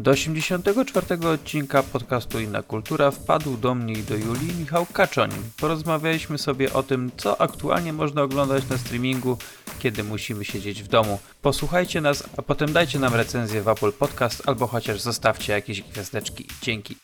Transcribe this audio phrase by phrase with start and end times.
[0.00, 5.30] Do 84 odcinka podcastu Inna Kultura wpadł do mnie i do Julii Michał Kaczoń.
[5.56, 9.38] Porozmawialiśmy sobie o tym, co aktualnie można oglądać na streamingu,
[9.78, 11.18] kiedy musimy siedzieć w domu.
[11.42, 16.46] Posłuchajcie nas, a potem dajcie nam recenzję w Apple Podcast albo chociaż zostawcie jakieś gwiazdeczki.
[16.62, 16.96] Dzięki.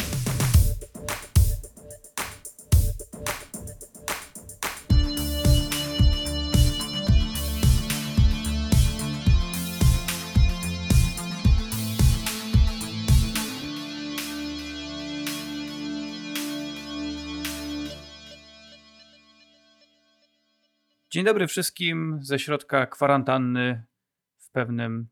[21.17, 23.85] Dzień dobry wszystkim ze środka kwarantanny
[24.39, 25.09] w pewnym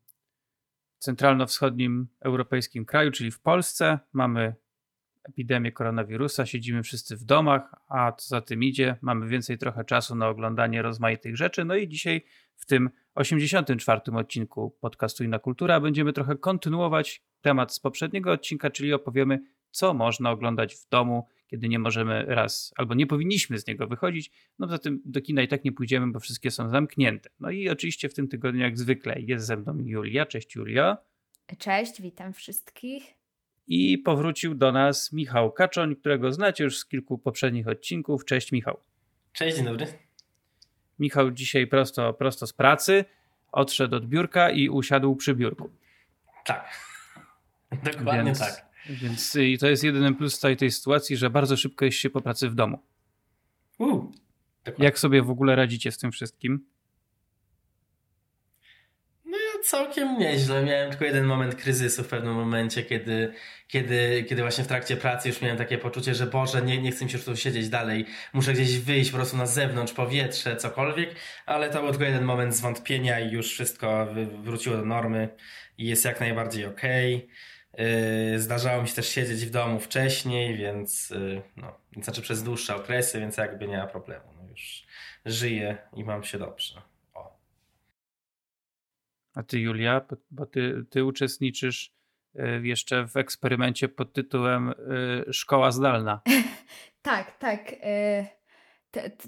[0.99, 3.99] centralno-wschodnim europejskim kraju, czyli w Polsce.
[4.13, 4.55] Mamy
[5.29, 10.15] epidemię koronawirusa, siedzimy wszyscy w domach, a co za tym idzie, mamy więcej trochę czasu
[10.15, 11.65] na oglądanie rozmaitych rzeczy.
[11.65, 12.25] No i dzisiaj
[12.55, 14.01] w tym 84.
[14.13, 19.39] odcinku podcastu Inna Kultura będziemy trochę kontynuować temat z poprzedniego odcinka, czyli opowiemy,
[19.71, 24.31] co można oglądać w domu, kiedy nie możemy raz, albo nie powinniśmy z niego wychodzić.
[24.59, 27.29] No poza tym do kina i tak nie pójdziemy, bo wszystkie są zamknięte.
[27.39, 30.25] No i oczywiście w tym tygodniu, jak zwykle, jest ze mną Julia.
[30.25, 30.97] Cześć Julia.
[31.57, 33.13] Cześć, witam wszystkich.
[33.67, 38.25] I powrócił do nas Michał Kaczoń, którego znacie już z kilku poprzednich odcinków.
[38.25, 38.79] Cześć Michał.
[39.33, 39.87] Cześć, dzień dobry.
[40.99, 43.05] Michał dzisiaj prosto, prosto z pracy,
[43.51, 45.69] odszedł od biurka i usiadł przy biurku.
[46.45, 46.69] Tak,
[47.93, 48.39] dokładnie Więc...
[48.39, 48.64] tak.
[48.89, 52.09] Więc y, i to jest jedyny plus całej tej sytuacji, że bardzo szybko jest się
[52.09, 52.79] po pracy w domu.
[53.77, 54.05] Uh,
[54.77, 56.65] Jak sobie w ogóle radzicie z tym wszystkim?
[59.25, 60.63] No ja całkiem nieźle.
[60.63, 63.33] Miałem tylko jeden moment kryzysu w pewnym momencie, kiedy,
[63.67, 67.05] kiedy, kiedy właśnie w trakcie pracy już miałem takie poczucie, że Boże, nie, nie chcę
[67.05, 68.05] mi się już tu siedzieć dalej.
[68.33, 71.15] Muszę gdzieś wyjść po prostu na zewnątrz, powietrze, cokolwiek.
[71.45, 74.07] Ale to był tylko jeden moment zwątpienia i już wszystko
[74.43, 75.29] wróciło do normy
[75.77, 77.15] i jest jak najbardziej okej.
[77.15, 77.54] Okay.
[77.77, 82.75] Yy, zdarzało mi się też siedzieć w domu wcześniej, więc yy, no, znaczy przez dłuższe
[82.75, 84.25] okresy, więc jakby nie ma problemu.
[84.37, 84.85] No już
[85.25, 86.81] żyję i mam się dobrze.
[87.13, 87.37] O.
[89.35, 91.93] A ty, Julia, bo ty, ty uczestniczysz
[92.33, 94.73] yy, jeszcze w eksperymencie pod tytułem
[95.31, 96.21] Szkoła Zdalna.
[97.01, 97.75] tak, tak.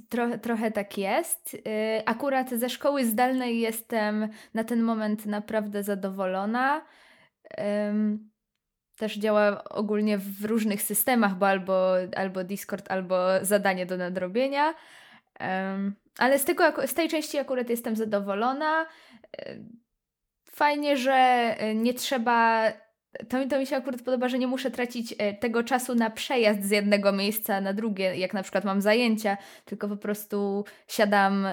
[0.09, 1.57] Trochę, trochę tak jest.
[2.05, 6.85] Akurat ze szkoły zdalnej jestem na ten moment naprawdę zadowolona
[8.97, 14.73] też działa ogólnie w różnych systemach, bo albo, albo Discord, albo zadanie do nadrobienia.
[15.39, 18.85] Um, ale z, tego, z tej części akurat jestem zadowolona.
[20.51, 22.63] Fajnie, że nie trzeba.
[23.29, 26.09] To mi, to mi się akurat podoba, że nie muszę tracić e, tego czasu na
[26.09, 31.47] przejazd z jednego miejsca na drugie, jak na przykład mam zajęcia, tylko po prostu siadam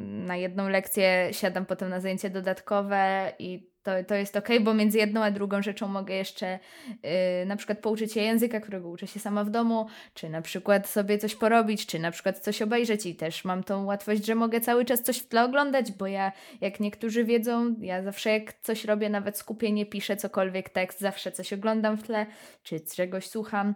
[0.00, 4.98] na jedną lekcję, siadam potem na zajęcie dodatkowe i to, to jest ok, bo między
[4.98, 6.58] jedną a drugą rzeczą mogę jeszcze
[7.02, 10.88] yy, na przykład pouczyć się języka, którego uczę się sama w domu, czy na przykład
[10.88, 14.60] sobie coś porobić, czy na przykład coś obejrzeć i też mam tą łatwość, że mogę
[14.60, 18.84] cały czas coś w tle oglądać, bo ja, jak niektórzy wiedzą, ja zawsze jak coś
[18.84, 22.26] robię, nawet skupienie piszę cokolwiek tekst, zawsze coś oglądam w tle,
[22.62, 23.74] czy czegoś słucham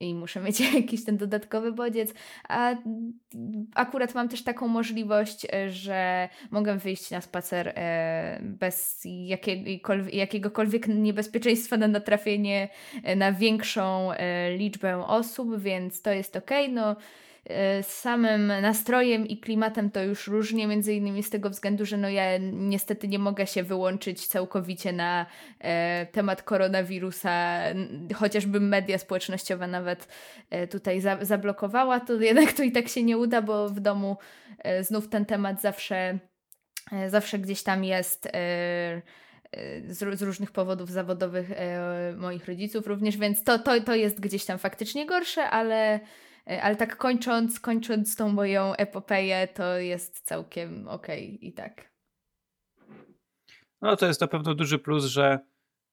[0.00, 2.14] i muszę mieć jakiś ten dodatkowy bodziec.
[2.48, 2.74] A
[3.74, 9.06] akurat mam też taką możliwość, e, że mogę wyjść na spacer e, bez
[10.12, 12.68] jakiegokolwiek niebezpieczeństwa na natrafienie
[13.04, 14.10] e, na większą
[14.56, 16.50] liczbę osób, więc to jest ok.
[16.70, 16.96] No,
[17.82, 22.08] z samym nastrojem i klimatem to już różnie, między innymi z tego względu, że no
[22.08, 25.26] ja niestety nie mogę się wyłączyć całkowicie na
[25.58, 27.60] e, temat koronawirusa,
[28.14, 30.08] chociażby media społecznościowe nawet
[30.50, 34.16] e, tutaj za, zablokowała, to jednak to i tak się nie uda, bo w domu
[34.58, 36.18] e, znów ten temat zawsze,
[37.08, 38.28] zawsze gdzieś tam jest
[39.88, 41.50] z, różnych powodów zawodowych
[42.16, 46.00] moich rodziców również, więc to, to, to jest gdzieś tam faktycznie gorsze, ale
[46.48, 51.90] ale tak kończąc, kończąc tą moją epopeję, to jest całkiem okej okay i tak.
[53.82, 55.38] No to jest na pewno duży plus, że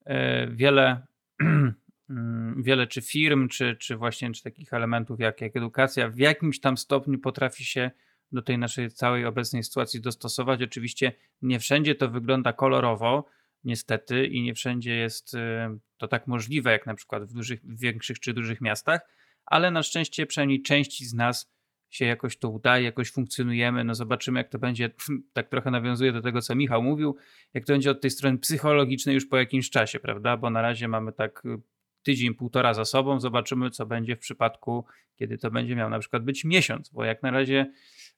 [0.06, 1.06] e, wiele,
[2.10, 6.60] mm, wiele czy firm, czy, czy właśnie czy takich elementów jak, jak edukacja w jakimś
[6.60, 7.92] tam stopniu potrafi się
[8.31, 10.62] do tej naszej całej obecnej sytuacji dostosować.
[10.63, 11.12] Oczywiście
[11.42, 13.25] nie wszędzie to wygląda kolorowo,
[13.63, 18.19] niestety, i nie wszędzie jest e, to tak możliwe, jak na przykład w dużych, większych
[18.19, 19.01] czy dużych miastach,
[19.45, 21.56] ale na szczęście przynajmniej części z nas
[21.89, 23.83] się jakoś to udaje, jakoś funkcjonujemy.
[23.83, 24.89] No zobaczymy, jak to będzie.
[25.33, 27.15] Tak trochę nawiązuje do tego, co Michał mówił,
[27.53, 30.38] jak to będzie od tej strony psychologicznej już po jakimś czasie, prawda?
[30.38, 31.62] Bo na razie mamy tak y,
[32.03, 33.19] tydzień, półtora za sobą.
[33.19, 37.24] Zobaczymy, co będzie w przypadku, kiedy to będzie miał na przykład być miesiąc, bo jak
[37.24, 37.71] na razie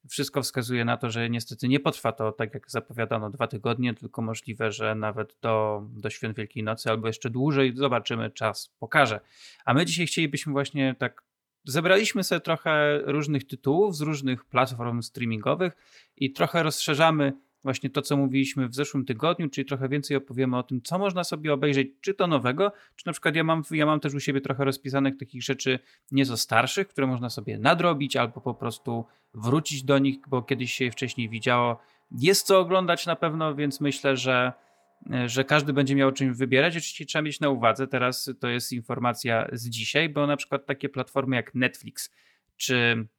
[0.09, 4.21] wszystko wskazuje na to, że niestety nie potrwa to tak jak zapowiadano dwa tygodnie, tylko
[4.21, 7.73] możliwe, że nawet do, do świąt Wielkiej Nocy albo jeszcze dłużej.
[7.75, 9.19] Zobaczymy, czas pokaże.
[9.65, 11.23] A my dzisiaj chcielibyśmy właśnie tak.
[11.63, 15.73] Zebraliśmy sobie trochę różnych tytułów z różnych platform streamingowych
[16.15, 17.33] i trochę rozszerzamy
[17.63, 21.24] właśnie to, co mówiliśmy w zeszłym tygodniu, czyli trochę więcej opowiemy o tym, co można
[21.24, 24.42] sobie obejrzeć, czy to nowego, czy na przykład ja mam, ja mam też u siebie
[24.42, 25.80] trochę rozpisanych takich rzeczy
[26.12, 30.86] nieco starszych, które można sobie nadrobić albo po prostu wrócić do nich, bo kiedyś się
[30.86, 31.80] je wcześniej widziało.
[32.12, 34.54] Jest co oglądać na pewno, więc myślę, że
[35.25, 36.77] że każdy będzie miał czymś wybierać.
[36.77, 40.89] Oczywiście trzeba mieć na uwadze, teraz to jest informacja z dzisiaj, bo na przykład takie
[40.89, 42.12] platformy jak Netflix
[42.57, 43.17] czy E,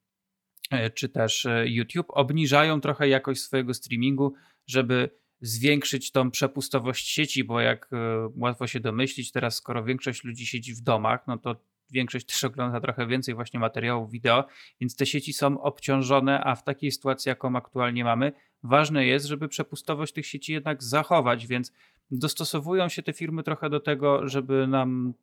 [0.95, 4.35] czy też e, YouTube obniżają trochę jakość swojego streamingu,
[4.67, 5.11] żeby
[5.41, 7.97] zwiększyć tą przepustowość sieci, bo jak e,
[8.37, 11.57] łatwo się domyślić, teraz skoro większość ludzi siedzi w domach, no to
[11.91, 14.45] większość też ogląda trochę więcej właśnie materiałów wideo,
[14.81, 18.33] więc te sieci są obciążone, a w takiej sytuacji, jaką aktualnie mamy,
[18.63, 21.73] ważne jest, żeby przepustowość tych sieci jednak zachować, więc
[22.11, 25.15] dostosowują się te firmy trochę do tego, żeby nam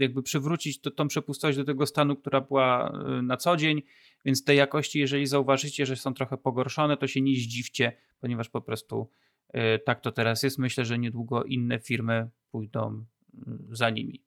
[0.00, 2.92] jakby przywrócić to, tą przepustowość do tego stanu, która była
[3.22, 3.82] na co dzień,
[4.24, 8.60] więc te jakości, jeżeli zauważycie, że są trochę pogorszone, to się nie zdziwcie, ponieważ po
[8.60, 9.10] prostu
[9.48, 10.58] y, tak to teraz jest.
[10.58, 13.04] Myślę, że niedługo inne firmy pójdą
[13.34, 14.22] y, za nimi.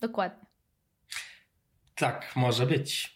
[0.00, 0.46] Dokładnie.
[1.94, 3.15] Tak, może być.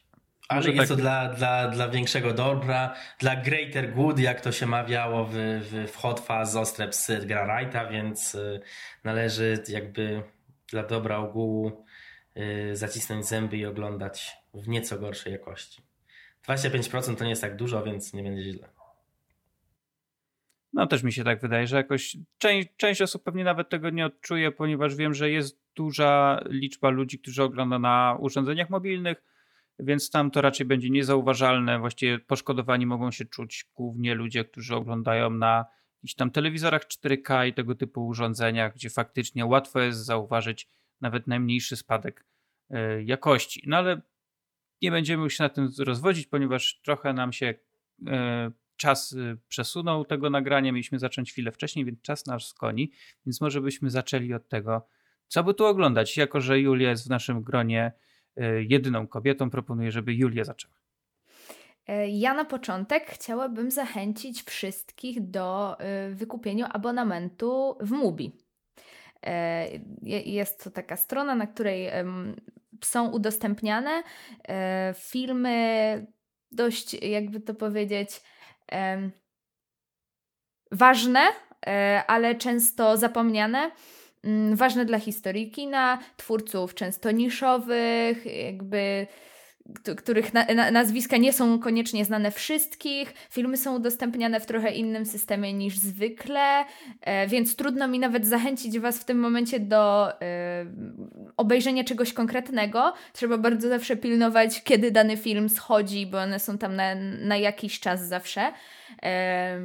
[0.51, 0.89] Ale jest tak.
[0.89, 5.91] to dla, dla, dla większego dobra, dla greater good, jak to się mawiało w, w,
[5.93, 8.61] w Hot Fuzz, ostre psy Edgara Wrighta, więc y,
[9.05, 10.23] należy jakby
[10.71, 11.85] dla dobra ogółu
[12.37, 15.83] Y, zacisnąć zęby i oglądać w nieco gorszej jakości.
[16.49, 18.69] 25% to nie jest tak dużo, więc nie będzie źle.
[20.73, 24.07] No też mi się tak wydaje, że jakoś część, część osób pewnie nawet tego nie
[24.07, 29.23] odczuje, ponieważ wiem, że jest duża liczba ludzi, którzy ogląda na urządzeniach mobilnych,
[29.83, 31.79] więc tam to raczej będzie niezauważalne.
[31.79, 35.65] Właściwie poszkodowani mogą się czuć głównie ludzie, którzy oglądają na
[36.03, 40.69] jakichś tam telewizorach 4K i tego typu urządzeniach, gdzie faktycznie łatwo jest zauważyć
[41.01, 42.27] nawet najmniejszy spadek
[42.71, 43.63] e, jakości.
[43.67, 44.03] No ale
[44.83, 47.55] nie będziemy już się na tym rozwodzić, ponieważ trochę nam się
[48.07, 50.73] e, czas e, przesunął tego nagrania.
[50.73, 52.93] Mieliśmy zacząć chwilę wcześniej, więc czas nasz skoni.
[53.27, 54.87] Więc może byśmy zaczęli od tego,
[55.27, 56.17] co by tu oglądać.
[56.17, 57.93] Jako, że Julia jest w naszym gronie
[58.69, 60.75] jedyną kobietą, proponuję, żeby Julia zaczęła.
[62.09, 65.77] Ja na początek chciałabym zachęcić wszystkich do
[66.11, 68.33] wykupienia abonamentu w Mubi.
[69.27, 69.67] E,
[70.03, 71.91] jest to taka strona, na której
[72.85, 74.03] są udostępniane
[74.49, 76.07] e, filmy
[76.53, 78.21] dość, jakby to powiedzieć,
[80.73, 81.21] ważne,
[81.67, 83.71] e, ale często zapomniane
[84.55, 89.07] ważne dla historii kina, twórców często niszowych, jakby
[89.97, 93.15] których na, na, nazwiska nie są koniecznie znane wszystkich.
[93.31, 96.65] Filmy są udostępniane w trochę innym systemie niż zwykle,
[97.01, 100.67] e, więc trudno mi nawet zachęcić Was w tym momencie do e,
[101.37, 102.93] obejrzenia czegoś konkretnego.
[103.13, 107.81] Trzeba bardzo zawsze pilnować, kiedy dany film schodzi, bo one są tam na, na jakiś
[107.81, 108.53] czas zawsze
[109.03, 109.61] e,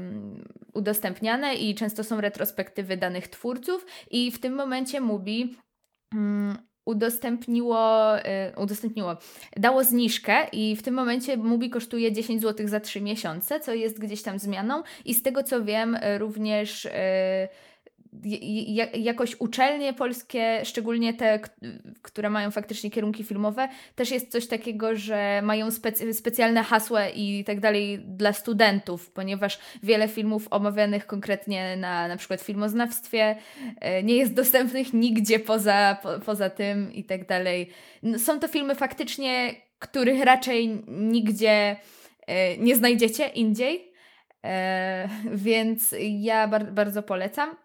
[0.74, 3.86] udostępniane i często są retrospektywy danych twórców.
[4.12, 5.58] I w tym momencie Mubi.
[6.14, 8.22] Mm, udostępniło, y,
[8.58, 9.18] udostępniło,
[9.58, 14.00] dało zniżkę i w tym momencie Mubi kosztuje 10 zł za 3 miesiące, co jest
[14.00, 16.92] gdzieś tam zmianą i z tego co wiem również y,
[18.94, 21.40] jakoś uczelnie polskie, szczególnie te,
[22.02, 25.68] które mają faktycznie kierunki filmowe, też jest coś takiego, że mają
[26.14, 32.42] specjalne hasła i tak dalej dla studentów, ponieważ wiele filmów omawianych konkretnie na na przykład
[32.42, 33.36] filmoznawstwie
[33.80, 37.70] e, nie jest dostępnych nigdzie poza, po, poza tym i tak dalej.
[38.18, 41.76] Są to filmy faktycznie, których raczej nigdzie
[42.28, 43.96] e, nie znajdziecie indziej,
[44.46, 45.10] E,
[45.48, 47.56] więc ja bar bardzo polecam.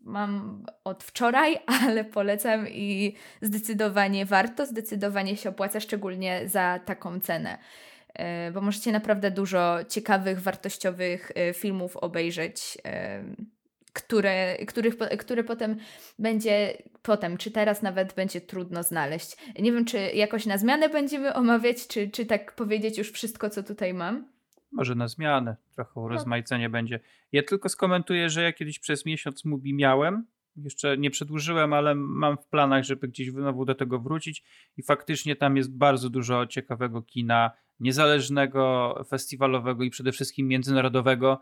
[0.00, 7.58] Mam od wczoraj, ale polecam i zdecydowanie warto, zdecydowanie się opłaca, szczególnie za taką cenę.
[8.14, 12.78] E, bo możecie naprawdę dużo ciekawych, wartościowych e, filmów obejrzeć,
[13.92, 15.76] które, których, które potem
[16.18, 19.36] będzie, potem, czy teraz nawet będzie trudno znaleźć.
[19.58, 23.62] Nie wiem, czy jakoś na zmianę będziemy omawiać, czy, czy tak powiedzieć już wszystko, co
[23.62, 24.37] tutaj mam.
[24.72, 27.00] Może na zmianę, trochę urozmaicenie będzie.
[27.32, 32.36] Ja tylko skomentuję, że ja kiedyś przez miesiąc Mubi miałem, jeszcze nie przedłużyłem, ale mam
[32.36, 34.44] w planach, żeby gdzieś znowu do tego wrócić.
[34.76, 41.40] I faktycznie tam jest bardzo dużo ciekawego kina niezależnego, festiwalowego i przede wszystkim międzynarodowego,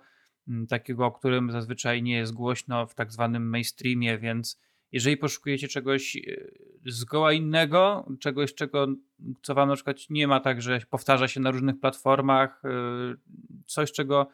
[0.69, 4.61] takiego, o którym zazwyczaj nie jest głośno w tak zwanym mainstreamie, więc
[4.97, 6.17] jeżeli poszukujecie czegoś
[6.87, 8.87] zgoła innego, czegoś, czego,
[9.43, 12.63] co wam na przykład nie ma tak, że powtarza się na różnych platformach,
[13.67, 14.29] coś, czego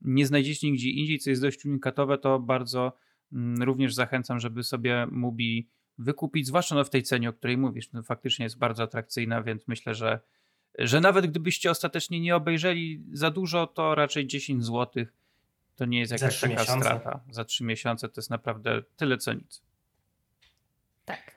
[0.00, 2.92] nie znajdziecie nigdzie indziej, co jest dość unikatowe, to bardzo
[3.32, 5.68] mm, również zachęcam, żeby sobie Mubi
[5.98, 7.92] wykupić, zwłaszcza no w tej cenie, o której mówisz.
[7.92, 10.20] No faktycznie jest bardzo atrakcyjna, więc myślę, że,
[10.78, 15.06] że nawet gdybyście ostatecznie nie obejrzeli za dużo, to raczej 10 zł
[15.76, 17.20] to nie jest jakaś taka strata.
[17.30, 19.65] Za 3 miesiące to jest naprawdę tyle co nic.
[21.06, 21.36] Tak.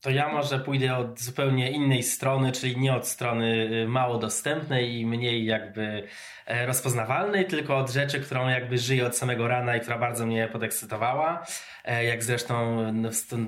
[0.00, 5.00] To ja może pójdę od zupełnie innej strony, czyli nie od strony y, mało dostępnej
[5.00, 6.08] i mniej jakby
[6.46, 10.48] e, rozpoznawalnej, tylko od rzeczy, którą jakby żyję od samego rana i która bardzo mnie
[10.48, 11.46] podekscytowała,
[11.84, 12.76] e, jak zresztą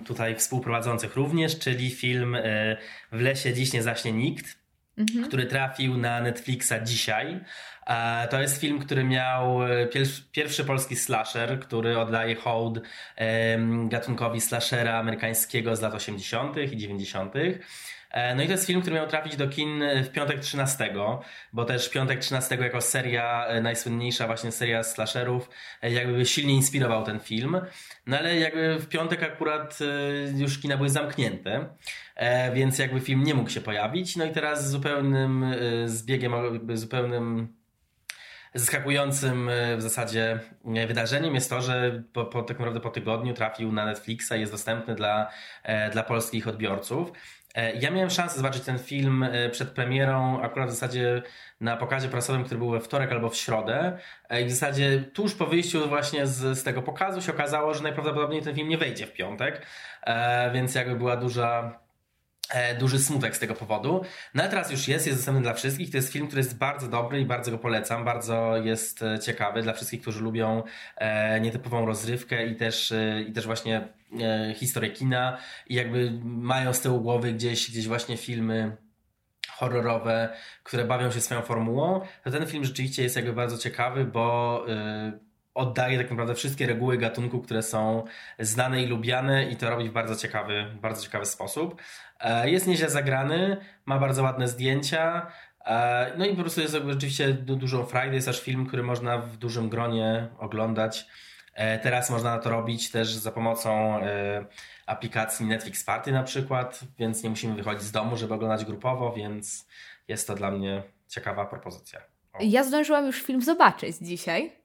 [0.07, 2.77] tutaj współprowadzących również, czyli film e,
[3.13, 4.61] W lesie dziś nie zaśnie nikt,
[4.99, 5.25] mhm.
[5.25, 7.41] który trafił na Netflixa dzisiaj.
[8.31, 9.87] To jest film, który miał e,
[10.33, 12.81] pierwszy, polski slasher, który oddaje hołd
[13.89, 16.57] gatunkowi slashera amerykańskiego z lat 80.
[16.57, 17.35] i 90.
[18.11, 20.95] E, no i to jest film, który miał trafić do kin w piątek 13,
[21.53, 25.51] bo też piątek 13 jako seria, e, najsłynniejsza właśnie seria slasherów,
[25.83, 27.61] jakby silnie inspirował ten film.
[28.07, 29.79] No ale jakby w piątek akurat
[30.37, 31.67] już kina były zamknięte,
[32.55, 34.17] więc jakby film nie mógł się pojawić.
[34.17, 35.55] No i teraz zupełnym
[35.87, 36.33] zbiegiem,
[36.75, 37.61] zupełnym
[38.55, 40.41] zaskakującym e, w zasadzie
[40.77, 44.41] e, wydarzeniem jest to, że po, po, tak naprawdę po tygodniu trafił na Netflixa i
[44.41, 45.31] jest dostępny dla,
[45.63, 47.13] e, dla polskich odbiorców.
[47.81, 51.23] Ja miałem szansę zobaczyć ten film przed premierą, akurat w zasadzie
[51.61, 53.99] na pokazie prasowym, który był we wtorek albo w środę.
[54.43, 58.43] I w zasadzie tuż po wyjściu właśnie z, z tego pokazu się okazało, że najprawdopodobniej
[58.43, 59.67] ten film nie wejdzie w piątek,
[60.53, 61.90] więc jakby była duża E,
[62.79, 64.05] duży smutek z tego powodu.
[64.35, 65.91] No ale teraz już jest, jest dostępny dla wszystkich.
[65.91, 68.05] To jest film, który jest bardzo dobry i bardzo go polecam.
[68.05, 70.63] Bardzo jest e, ciekawy dla wszystkich, którzy lubią
[70.97, 72.93] e, nietypową rozrywkę i też,
[73.29, 73.89] i też właśnie
[74.55, 78.77] historię kina i jakby mają z tyłu głowy gdzieś, gdzieś właśnie filmy
[79.49, 84.65] horrorowe, które bawią się swoją formułą, to ten film rzeczywiście jest jakby bardzo ciekawy, bo
[85.61, 88.05] oddaje tak naprawdę wszystkie reguły gatunku, które są
[88.39, 91.83] znane i lubiane i to robi w bardzo ciekawy, bardzo ciekawy sposób.
[92.21, 95.27] E, jest nieźle zagrany, ma bardzo ładne zdjęcia,
[95.67, 98.17] e, no i po prostu jest rzeczywiście dużą frajdę.
[98.17, 101.07] Jest aż film, który można w dużym gronie oglądać.
[101.55, 104.01] E, teraz można to robić też za pomocą
[104.87, 109.69] aplikacji Netflix Party na przykład, więc nie musimy wychodzić z domu, żeby oglądać grupowo, więc
[110.09, 112.01] jest to dla mnie ciekawa propozycja.
[112.33, 112.39] O.
[112.43, 114.60] Ja zdążyłam już film zobaczyć dzisiaj.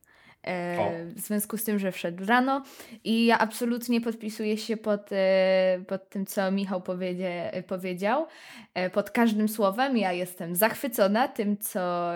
[0.45, 2.63] E, w związku z tym, że wszedł rano
[3.03, 8.27] i ja absolutnie podpisuję się pod, e, pod tym, co Michał powiedzie, powiedział,
[8.73, 9.97] e, pod każdym słowem.
[9.97, 12.11] Ja jestem zachwycona tym, co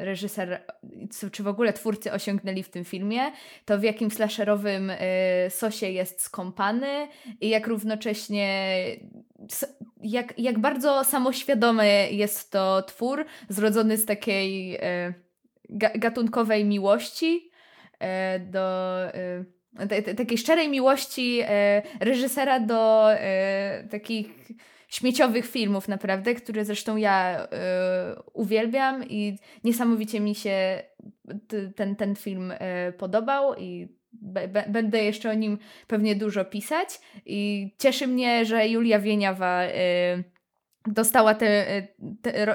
[0.00, 0.62] reżyser,
[1.32, 3.20] czy w ogóle twórcy osiągnęli w tym filmie,
[3.64, 4.92] to w jakim slasherowym
[5.48, 7.08] sosie jest skąpany
[7.40, 8.76] i jak równocześnie
[10.02, 14.78] jak, jak bardzo samoświadomy jest to twór, zrodzony z takiej
[15.78, 17.50] gatunkowej miłości
[17.98, 18.98] e, do
[19.78, 23.08] e, takiej szczerej miłości e, reżysera do
[23.90, 24.26] takich
[24.88, 27.48] śmieciowych filmów naprawdę, które zresztą ja
[28.32, 30.82] uwielbiam i niesamowicie mi się
[31.76, 32.52] ten, ten film
[32.98, 33.88] podobał i
[34.68, 39.62] będę jeszcze o nim pewnie dużo pisać i cieszy mnie, że Julia Wieniawa
[40.86, 41.82] dostała tę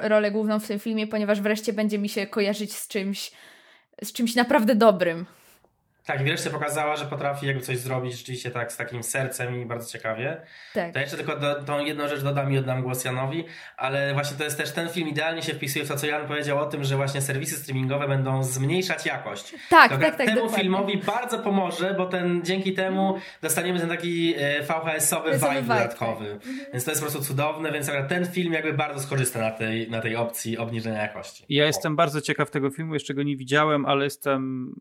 [0.08, 3.32] rolę główną w tym filmie, ponieważ wreszcie będzie mi się kojarzyć z czymś,
[4.04, 5.26] z czymś naprawdę dobrym.
[6.08, 9.92] Tak, wreszcie pokazała, że potrafi jakby coś zrobić rzeczywiście tak z takim sercem i bardzo
[9.92, 10.40] ciekawie.
[10.74, 10.92] Tak.
[10.92, 13.44] To jeszcze tylko do, tą jedną rzecz dodam i oddam głos Janowi,
[13.76, 16.58] ale właśnie to jest też ten film idealnie się wpisuje w to, co Jan powiedział
[16.58, 19.54] o tym, że właśnie serwisy streamingowe będą zmniejszać jakość.
[19.70, 20.26] Tak, to tak, tak.
[20.26, 20.58] Temu dokładnie.
[20.58, 26.38] filmowi bardzo pomoże, bo ten dzięki temu dostaniemy ten taki e, VHS-owy vibe, vibe dodatkowy.
[26.42, 26.72] Tak.
[26.72, 30.00] Więc to jest po prostu cudowne, więc ten film jakby bardzo skorzysta na tej, na
[30.00, 31.44] tej opcji obniżenia jakości.
[31.48, 34.74] Ja jestem bardzo ciekaw tego filmu, jeszcze go nie widziałem, ale jestem,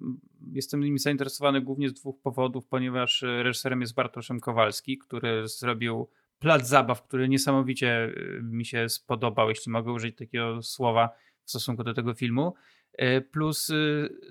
[0.52, 6.10] jestem nim zainteresowany głównie z dwóch powodów, ponieważ e, reżyserem jest Bartoszem Kowalski, który zrobił
[6.40, 8.12] plac zabaw, który niesamowicie e,
[8.42, 11.10] mi się spodobał, jeśli mogę użyć takiego słowa
[11.44, 12.54] w stosunku do tego filmu.
[12.94, 13.72] E, plus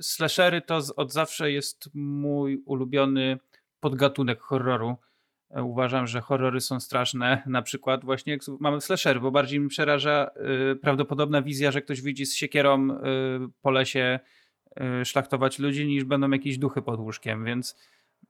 [0.00, 3.38] slashery to od zawsze jest mój ulubiony
[3.80, 4.96] podgatunek horroru.
[5.50, 10.30] Uważam, że horrory są straszne, na przykład właśnie jak mamy slashery, bo bardziej mi przeraża
[10.82, 12.88] prawdopodobna wizja, że ktoś wyjdzie z siekierą
[13.62, 14.20] po lesie
[15.04, 17.76] szlachtować ludzi, niż będą jakieś duchy pod łóżkiem, więc,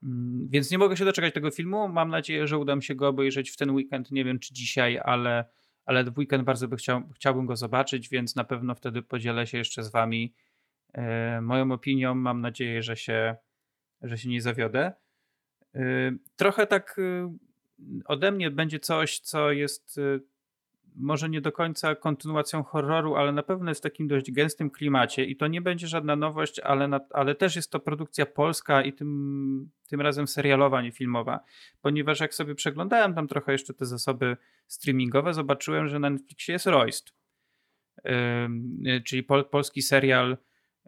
[0.03, 1.87] mm, więc nie mogę się doczekać tego filmu.
[1.87, 4.11] Mam nadzieję, że uda mi się go obejrzeć w ten weekend.
[4.11, 5.45] Nie wiem, czy dzisiaj, ale,
[5.85, 9.57] ale w weekend bardzo by chciał, chciałbym go zobaczyć, więc na pewno wtedy podzielę się
[9.57, 10.33] jeszcze z wami
[10.93, 12.15] e, moją opinią.
[12.15, 13.35] Mam nadzieję, że się,
[14.01, 14.93] że się nie zawiodę.
[16.35, 16.97] Trochę tak
[18.05, 19.99] ode mnie będzie coś, co jest
[20.99, 25.25] może nie do końca kontynuacją horroru, ale na pewno jest w takim dość gęstym klimacie
[25.25, 28.93] i to nie będzie żadna nowość, ale, na, ale też jest to produkcja polska i
[28.93, 31.39] tym, tym razem serialowa, nie filmowa,
[31.81, 34.37] ponieważ jak sobie przeglądałem tam trochę jeszcze te zasoby
[34.67, 37.13] streamingowe, zobaczyłem, że na Netflixie jest Royst,
[38.03, 40.37] yy, czyli pol, polski serial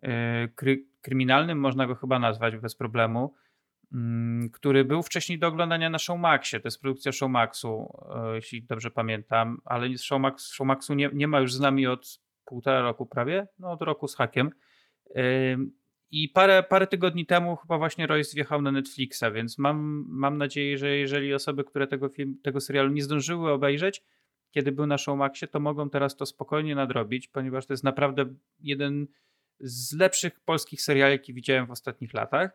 [0.01, 0.09] yy,
[0.55, 0.85] kry,
[1.55, 3.33] można go chyba nazwać bez problemu,
[4.53, 6.59] który był wcześniej do oglądania na Showmaxie.
[6.59, 11.53] To jest produkcja Showmaxu, e, jeśli dobrze pamiętam, ale Showmax, Showmaxu nie, nie ma już
[11.53, 14.49] z nami od półtora roku prawie, no od roku z hakiem.
[16.11, 20.77] I parę, parę tygodni temu chyba właśnie Royce wjechał na Netflixa, więc mam, mam nadzieję,
[20.77, 24.03] że jeżeli osoby, które tego, film, tego serialu nie zdążyły obejrzeć,
[24.51, 28.25] kiedy był na Showmaxie, to mogą teraz to spokojnie nadrobić, ponieważ to jest naprawdę
[28.59, 29.07] jeden
[29.59, 32.51] z lepszych polskich seriali, jaki widziałem w ostatnich latach.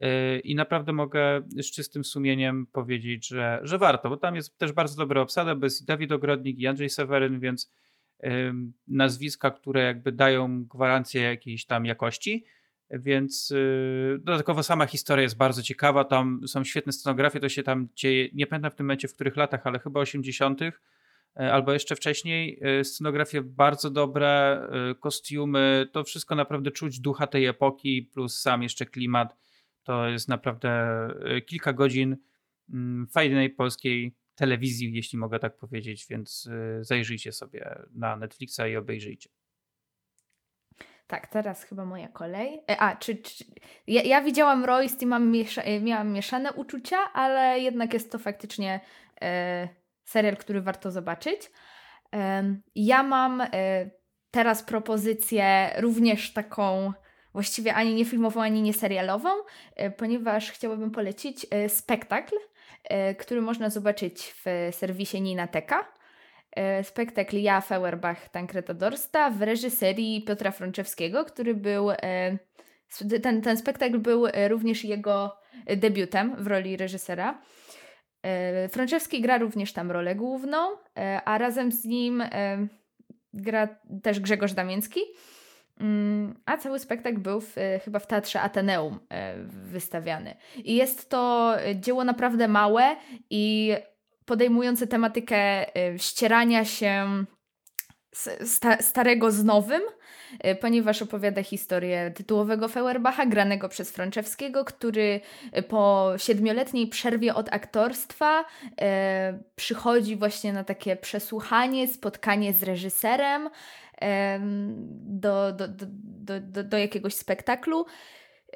[0.00, 4.72] Yy, I naprawdę mogę z czystym sumieniem powiedzieć, że, że warto, bo tam jest też
[4.72, 7.72] bardzo dobra obsada, bo jest i Dawid Ogrodnik i Andrzej Seweryn, więc
[8.88, 12.44] nazwiska, które jakby dają gwarancję jakiejś tam jakości.
[12.90, 16.04] Więc yy, dodatkowo sama historia jest bardzo ciekawa.
[16.04, 19.36] Tam są świetne scenografie, to się tam dzieje, nie pamiętam w tym momencie w których
[19.36, 20.60] latach, ale chyba 80.
[20.60, 20.72] Yy,
[21.52, 22.60] albo jeszcze wcześniej.
[22.82, 24.60] Scenografie bardzo dobre,
[25.00, 29.43] kostiumy, to wszystko naprawdę czuć ducha tej epoki, plus sam jeszcze klimat
[29.84, 30.70] to jest naprawdę
[31.24, 32.16] e, kilka godzin
[32.72, 38.76] mm, fajnej polskiej telewizji, jeśli mogę tak powiedzieć, więc e, zajrzyjcie sobie na Netflixa i
[38.76, 39.30] obejrzyjcie.
[41.06, 42.60] Tak, teraz chyba moja kolej.
[42.70, 43.44] E, a, czy, czy
[43.86, 48.80] ja, ja, widziałam Royce i mam miesza, miałam mieszane uczucia, ale jednak jest to faktycznie
[49.20, 49.68] e,
[50.04, 51.50] serial, który warto zobaczyć.
[52.14, 53.46] E, ja mam e,
[54.30, 56.92] teraz propozycję również taką
[57.34, 59.28] właściwie ani nie filmową, ani nie serialową,
[59.76, 62.36] e, ponieważ chciałabym polecić e, spektakl,
[62.84, 65.94] e, który można zobaczyć w serwisie Ninateka.
[66.82, 71.88] Spektakl Ja, Feuerbach, Tankreta Dorsta w reżyserii Piotra Frączewskiego, który był.
[73.22, 75.36] Ten, ten spektakl był również jego
[75.76, 77.42] debiutem w roli reżysera.
[78.70, 80.58] Frączewski gra również tam rolę główną,
[81.24, 82.22] a razem z nim
[83.32, 83.68] gra
[84.02, 85.00] też Grzegorz Damiński.
[85.80, 90.34] Mm, a cały spektakl był w, e, chyba w Teatrze Ateneum e, wystawiany.
[90.64, 92.96] I jest to dzieło naprawdę małe
[93.30, 93.74] i
[94.24, 95.36] podejmujące tematykę
[95.76, 97.24] e, ścierania się
[98.44, 99.82] sta starego z nowym,
[100.60, 105.20] ponieważ opowiada historię tytułowego Feuerbacha, granego przez Franczewskiego, który
[105.68, 108.44] po siedmioletniej przerwie od aktorstwa
[108.80, 113.50] e, przychodzi właśnie na takie przesłuchanie, spotkanie z reżyserem,
[114.90, 115.86] do, do, do,
[116.40, 117.86] do, do jakiegoś spektaklu,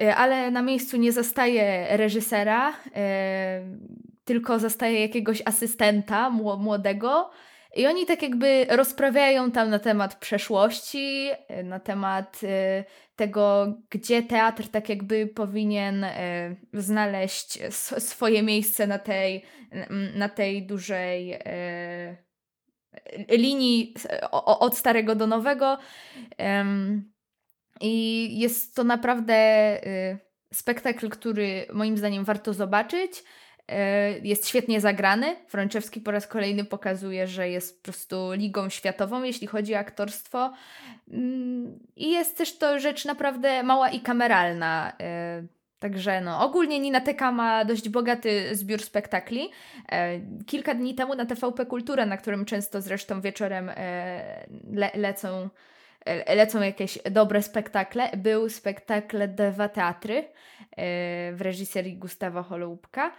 [0.01, 2.73] e, ale na miejscu nie zastaje reżysera,
[4.25, 7.29] tylko zastaje jakiegoś asystenta młodego.
[7.75, 12.83] I oni tak jakby rozprawiają tam na temat przeszłości, e, na temat e,
[13.15, 16.05] tego, gdzie teatr tak jakby powinien
[16.73, 17.59] znaleźć
[17.99, 19.45] swoje miejsce na tej,
[20.15, 21.39] na tej dużej
[23.29, 23.93] linii
[24.31, 25.77] od starego do nowego.
[27.81, 29.33] I jest to naprawdę
[29.87, 30.17] y,
[30.53, 33.23] spektakl, który moim zdaniem warto zobaczyć.
[34.23, 35.35] Jest świetnie zagrany.
[35.47, 40.53] Frączewski po raz kolejny pokazuje, że jest po prostu ligą światową, jeśli chodzi o aktorstwo.
[41.11, 44.93] Mm, I jest też to rzecz naprawdę mała i kameralna.
[45.79, 49.49] Także no, ogólnie Nina Teka ma dość bogaty zbiór spektakli.
[49.91, 53.75] E, kilka dni temu na TVP Kultura, na którym często zresztą wieczorem e,
[54.73, 55.49] le lecą,
[56.05, 60.23] e, lecą jakieś dobre spektakle, był spektakl Dwa Teatry
[61.33, 63.11] w reżyserii Gustawa Holoubka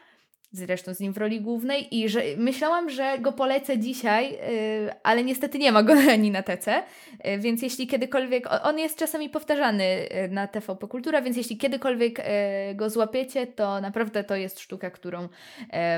[0.52, 4.38] zresztą z nim w roli głównej i że myślałam, że go polecę dzisiaj, yy,
[5.02, 6.82] ale niestety nie ma go ani na TC,
[7.24, 12.18] yy, więc jeśli kiedykolwiek, on jest czasami powtarzany y, na TVP Kultura, więc jeśli kiedykolwiek
[12.18, 15.28] yy, go złapiecie, to naprawdę to jest sztuka, którą y,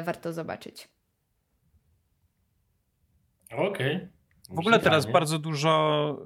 [0.04, 0.88] warto zobaczyć.
[3.52, 3.96] Okej.
[3.96, 4.08] Okay.
[4.50, 6.16] W ogóle teraz bardzo dużo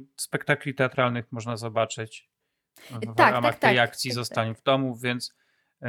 [0.00, 2.28] y, spektakli teatralnych można zobaczyć
[2.90, 5.34] w tak, ramach tak, tej tak, akcji tak, Zostań w domu, więc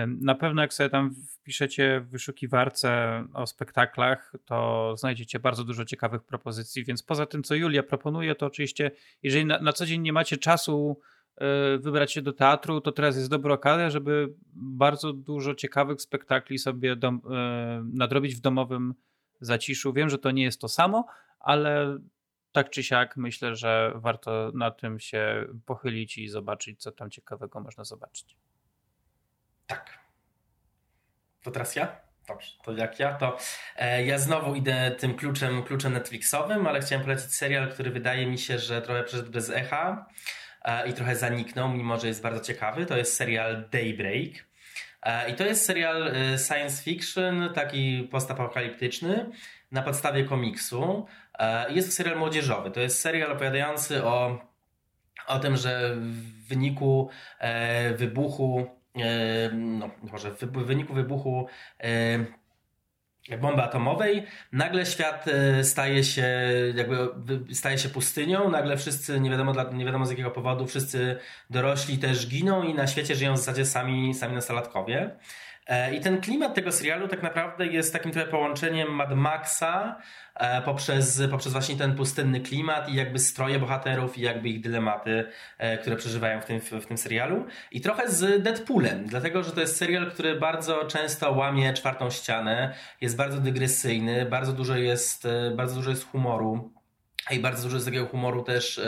[0.08, 6.24] na pewno jak sobie tam wpiszecie w wyszukiwarce o spektaklach, to znajdziecie bardzo dużo ciekawych
[6.24, 8.92] propozycji, więc poza tym, co Julia proponuje, to oczywiście,
[9.24, 11.00] jeżeli na, na co dzień nie macie czasu
[11.38, 16.60] e, wybrać się do teatru, to teraz jest dobra okazja, żeby bardzo dużo ciekawych spektakli
[16.60, 18.94] sobie dom, e, nadrobić w domowym
[19.40, 19.94] zaciszu.
[19.94, 21.06] Wiem, że to nie jest to samo,
[21.40, 21.98] ale
[22.52, 27.60] tak czy siak myślę, że warto na tym się pochylić i zobaczyć, co tam ciekawego
[27.60, 28.38] można zobaczyć.
[29.68, 30.00] Tak.
[31.42, 32.06] To teraz ja?
[32.28, 33.38] Dobrze, to jak ja, to
[33.76, 38.38] e, ja znowu idę tym kluczem, kluczem Netflixowym, ale chciałem polecić serial, który wydaje mi
[38.38, 40.06] się, że trochę przeszedł bez echa
[40.62, 42.86] e, i trochę zaniknął, mimo że jest bardzo ciekawy.
[42.86, 44.32] To jest serial Daybreak.
[45.04, 49.30] E, I to jest serial e, science fiction, taki postapokaliptyczny,
[49.72, 51.06] na podstawie komiksu.
[51.40, 52.72] E, jest to serial młodzieżowy.
[52.72, 54.40] To jest serial opowiadający o,
[55.28, 58.75] o tym, że w wyniku e, wybuchu
[59.54, 61.48] no może w wyniku wybuchu
[63.42, 66.28] bomby atomowej, nagle świat e, staje się
[66.76, 66.96] jakby
[67.54, 71.18] staje się pustynią, nagle wszyscy, nie wiadomo, nie wiadomo z jakiego powodu, wszyscy
[71.50, 75.18] dorośli też giną i na świecie żyją w zasadzie sami, sami nastolatkowie.
[75.68, 79.96] E, I ten klimat tego serialu tak naprawdę jest takim trochę połączeniem Mad Maxa
[80.36, 85.28] e, poprzez, poprzez właśnie ten pustynny klimat i jakby stroje bohaterów i jakby ich dylematy,
[85.58, 87.46] e, które przeżywają w tym, w tym serialu.
[87.72, 92.74] I trochę z Deadpoolem, dlatego że to jest serial, który bardzo często łamie czwartą ścianę,
[93.02, 96.72] jest bardzo dygresyjny, bardzo dużo jest, bardzo dużo jest humoru.
[97.32, 98.82] I bardzo dużo jest takiego humoru też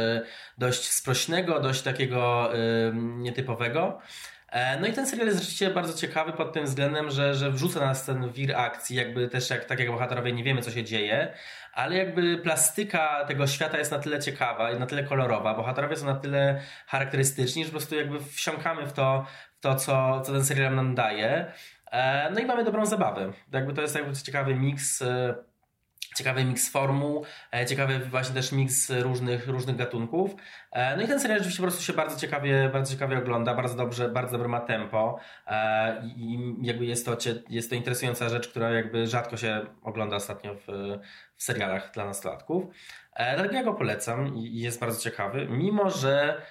[0.57, 2.51] dość sprośnego, dość takiego
[2.93, 3.99] nietypowego.
[4.51, 7.79] E, no i ten serial jest rzeczywiście bardzo ciekawy pod tym względem, że, że wrzuca
[7.79, 11.33] nas ten wir akcji, jakby też jak, tak jak bohaterowie nie wiemy co się dzieje,
[11.73, 16.05] ale jakby plastyka tego świata jest na tyle ciekawa i na tyle kolorowa, bohaterowie są
[16.05, 19.25] na tyle charakterystyczni, że po prostu jakby wsiąkamy w to,
[19.57, 21.51] w to co, co ten serial nam daje.
[21.91, 23.31] E, no i mamy dobrą zabawę.
[23.51, 25.35] Jakby to jest jakby ciekawy miks e,
[26.17, 30.35] ciekawy miks formuł, e, ciekawy właśnie też miks różnych, różnych gatunków.
[30.71, 33.75] E, no i ten serial rzeczywiście po prostu się bardzo ciekawie, bardzo ciekawie ogląda, bardzo
[33.75, 37.17] dobrze, bardzo dobre ma tempo e, i jakby jest to,
[37.49, 40.67] jest to interesująca rzecz, która jakby rzadko się ogląda ostatnio w,
[41.35, 42.63] w serialach dla nastolatków.
[43.35, 46.41] Dlatego ja go polecam i jest bardzo ciekawy, mimo że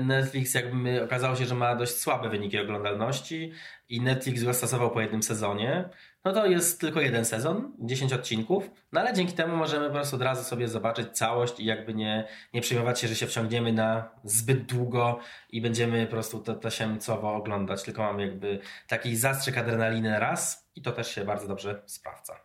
[0.00, 3.52] Netflix jakby okazało się, że ma dość słabe wyniki oglądalności
[3.88, 5.88] i Netflix go stosował po jednym sezonie
[6.26, 10.16] no to jest tylko jeden sezon, 10 odcinków, no ale dzięki temu możemy po prostu
[10.16, 14.10] od razu sobie zobaczyć całość i jakby nie, nie przejmować się, że się wciągniemy na
[14.24, 15.18] zbyt długo
[15.50, 18.58] i będziemy po prostu to tasiemcowo oglądać, tylko mamy jakby
[18.88, 22.40] taki zastrzyk adrenaliny raz i to też się bardzo dobrze sprawdza.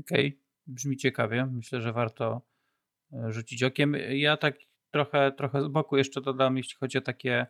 [0.00, 0.38] Okej, okay.
[0.66, 1.46] brzmi ciekawie.
[1.46, 2.42] Myślę, że warto
[3.12, 3.96] e, rzucić okiem.
[4.10, 4.54] Ja tak
[4.90, 7.46] trochę, trochę z boku jeszcze dodam, jeśli chodzi o takie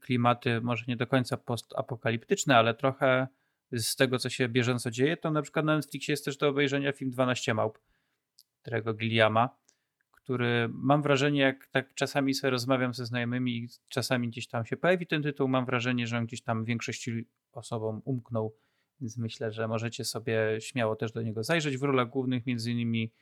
[0.00, 3.28] klimaty może nie do końca postapokaliptyczne, ale trochę
[3.72, 6.92] z tego, co się bieżąco dzieje, to na przykład na Netflixie jest też do obejrzenia
[6.92, 7.78] film 12 małp,
[8.62, 9.56] którego Gilliama,
[10.12, 14.76] który mam wrażenie, jak tak czasami sobie rozmawiam ze znajomymi i czasami gdzieś tam się
[14.76, 18.56] pojawi ten tytuł, mam wrażenie, że on gdzieś tam większości osobom umknął,
[19.00, 21.76] więc myślę, że możecie sobie śmiało też do niego zajrzeć.
[21.76, 23.12] W rolach głównych między innymi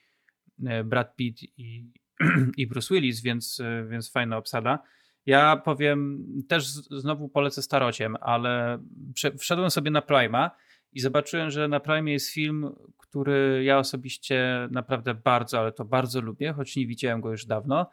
[0.67, 1.91] e, Brad Pitt i,
[2.57, 4.83] i Bruce Willis, więc, e, więc fajna obsada.
[5.27, 8.79] Ja powiem, też znowu polecę starociem, ale
[9.39, 10.51] wszedłem sobie na Prima
[10.93, 16.21] i zobaczyłem, że na Prime jest film, który ja osobiście naprawdę bardzo, ale to bardzo
[16.21, 17.91] lubię, choć nie widziałem go już dawno.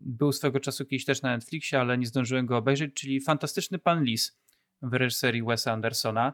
[0.00, 4.04] Był swego czasu kiedyś też na Netflixie, ale nie zdążyłem go obejrzeć, czyli Fantastyczny Pan
[4.04, 4.38] Lis
[4.82, 6.32] w reżyserii Wesa Andersona.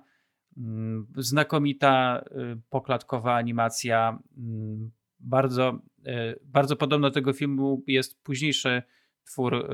[0.57, 4.19] Mm, znakomita, y, poklatkowa animacja.
[4.39, 4.91] Mm,
[5.21, 8.83] bardzo, y, bardzo podobno do tego filmu jest późniejszy
[9.25, 9.69] twór y,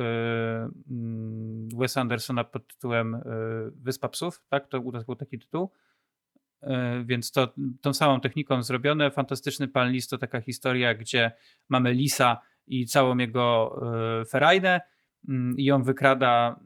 [0.90, 3.20] mm, Wes Andersona pod tytułem y,
[3.74, 4.68] Wyspa Psów, tak?
[4.68, 5.70] To był taki tytuł.
[6.62, 6.68] Y,
[7.04, 9.10] więc to tą samą techniką zrobione.
[9.10, 11.32] Fantastyczny Pan Lis to taka historia, gdzie
[11.68, 13.80] mamy Lisa i całą jego
[14.28, 14.80] ferajnę
[15.28, 16.60] mm, i on wykrada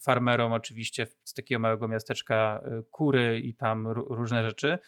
[0.00, 4.78] farmerom oczywiście z takiego małego miasteczka kury i tam różne rzeczy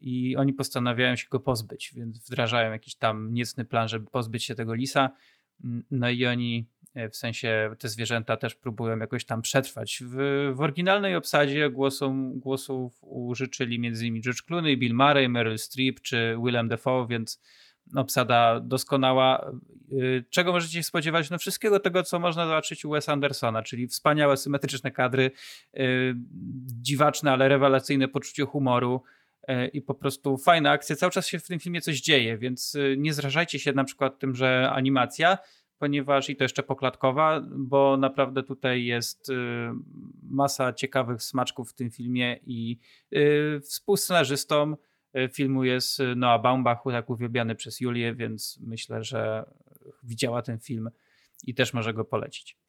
[0.00, 4.54] i oni postanawiają się go pozbyć, więc wdrażają jakiś tam niecny plan, żeby pozbyć się
[4.54, 5.10] tego lisa
[5.90, 10.02] no i oni, e, w sensie te zwierzęta też próbują jakoś tam przetrwać.
[10.06, 10.16] W,
[10.54, 14.22] w oryginalnej obsadzie głosów, głosów użyczyli m.in.
[14.22, 17.42] George Clooney, Bill Murray, Meryl Streep czy Willem Dafoe, więc
[17.96, 19.52] obsada doskonała.
[19.92, 21.30] E, czego możecie się spodziewać?
[21.30, 25.30] No wszystkiego tego, co można zobaczyć u Wes Andersona, czyli wspaniałe, symetryczne kadry,
[25.72, 26.14] yy,
[26.82, 29.13] dziwaczne, ale rewelacyjne poczucie humoru, E,
[29.72, 30.96] i po prostu fajna akcja.
[30.96, 34.18] Cały czas się w tym filmie coś dzieje, więc e, nie zrażajcie się na przykład
[34.18, 35.38] tym, że animacja,
[35.78, 39.34] ponieważ i to jeszcze poklatkowa, bo naprawdę tutaj jest e,
[40.22, 42.78] masa ciekawych smaczków w tym filmie i
[43.62, 44.76] współscenarzystą
[45.32, 49.44] filmu jest Noah Baumbach, tak uwielbiany przez Julię, więc myślę, że
[50.02, 50.90] widziała ten film
[51.46, 52.63] i też może go polecić.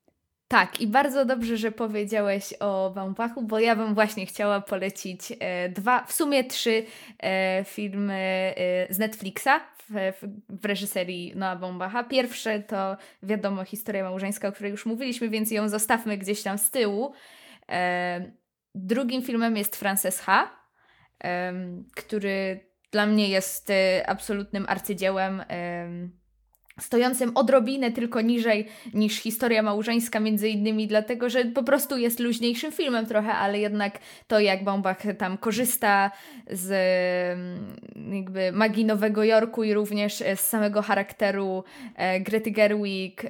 [0.56, 5.70] Tak, i bardzo dobrze, że powiedziałeś o Baumpachu, bo ja bym właśnie chciała polecić e,
[5.70, 6.86] dwa, w sumie trzy
[7.20, 9.50] e, filmy e, z Netflixa
[9.90, 10.14] w,
[10.50, 12.04] w, reżyserii Noah Baumbacha.
[12.04, 16.72] Pierwsze to wiadomo historia małżeńska, o której już mówiliśmy, więc ją zostawmy gdzieś tam z
[16.72, 17.14] tyłu.
[18.76, 20.50] Drugim filmem jest Frances H.,
[21.96, 22.60] który
[22.92, 23.72] dla mnie jest
[24.06, 25.44] absolutnym arcydziełem
[26.80, 32.72] stojącym odrobinę tylko niżej niż historia małżeńska, między innymi dlatego, że po prostu jest luźniejszym
[32.72, 36.12] filmem trochę, ale jednak to jak Baumbach tam korzysta
[36.52, 36.70] z
[38.14, 41.64] jakby magii Nowego Jorku i również z samego charakteru
[41.96, 43.26] e, Grety Gerwig,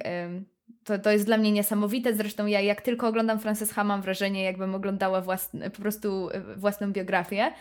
[0.86, 2.14] to, to jest dla mnie niesamowite.
[2.14, 6.40] Zresztą ja jak tylko oglądam Frances Ha, mam wrażenie, jakbym oglądała własne, po prostu e,
[6.40, 7.52] własną biografię.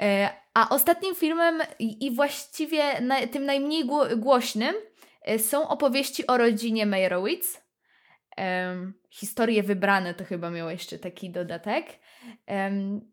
[0.00, 3.84] E, a ostatnim filmem i właściwie na, tym najmniej
[4.16, 4.91] głośnym e,
[5.38, 7.62] są opowieści o rodzinie Meyerowitz.
[8.38, 11.86] Um, historie wybrane to chyba miał jeszcze taki dodatek.
[12.46, 13.12] Um,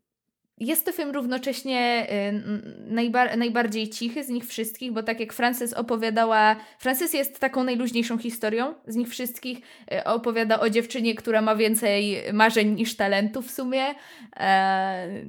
[0.59, 5.73] jest to film równocześnie y, najba najbardziej cichy z nich wszystkich, bo tak jak Frances
[5.73, 9.59] opowiadała, Frances jest taką najluźniejszą historią z nich wszystkich.
[9.93, 13.95] Y, opowiada o dziewczynie, która ma więcej marzeń niż talentów w sumie.
[14.35, 15.23] E,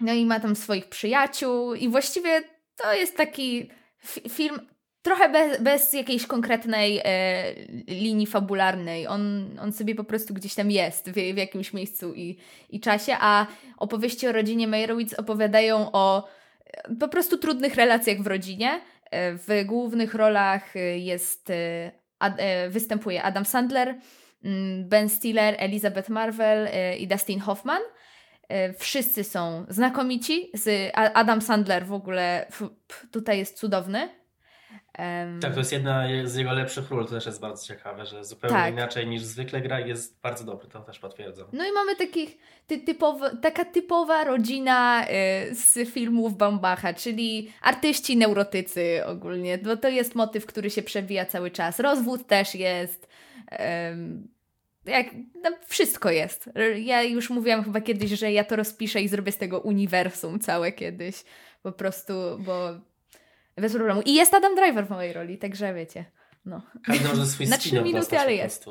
[0.00, 2.42] no i ma tam swoich przyjaciół i właściwie
[2.76, 3.70] to jest taki
[4.28, 4.60] film
[5.02, 7.54] trochę bez, bez jakiejś konkretnej e,
[7.88, 9.06] linii fabularnej.
[9.06, 12.38] On, on sobie po prostu gdzieś tam jest w, w jakimś miejscu i,
[12.70, 16.28] i czasie, a opowieści o rodzinie Meyerowitz opowiadają o
[16.64, 18.80] e, po prostu trudnych relacjach w rodzinie.
[19.10, 21.52] E, w głównych rolach e, jest
[22.18, 22.34] ad,
[22.68, 23.94] występuje Adam Sandler,
[24.44, 27.82] mm, Ben Stiller, Elizabeth Marvel i Dustin Hoffman.
[28.78, 30.52] Wszyscy są znakomici.
[30.94, 32.46] Adam Sandler w ogóle
[33.10, 34.08] tutaj jest cudowny
[34.98, 38.24] Um, tak, to jest jedna z jego lepszych ról, to też jest bardzo ciekawe, że
[38.24, 38.72] zupełnie tak.
[38.72, 41.46] inaczej niż zwykle gra jest bardzo dobry, to też potwierdzam.
[41.52, 45.06] No i mamy takich, ty, typowo, taka typowa rodzina
[45.50, 51.26] y, z filmów Bambacha, czyli artyści neurotycy ogólnie, bo to jest motyw, który się przewija
[51.26, 51.80] cały czas.
[51.80, 53.08] Rozwód też jest.
[54.84, 55.06] jak,
[55.44, 56.50] no, wszystko jest.
[56.76, 60.72] Ja już mówiłam chyba kiedyś, że ja to rozpiszę i zrobię z tego uniwersum całe
[60.72, 61.24] kiedyś.
[61.62, 62.89] Po prostu, bo
[63.60, 64.02] bez problemu.
[64.04, 66.04] I jest Adam Driver w mojej roli, także wiecie.
[66.44, 66.62] No.
[66.86, 68.66] Każdy może swój Na trzy minuty, ale jest.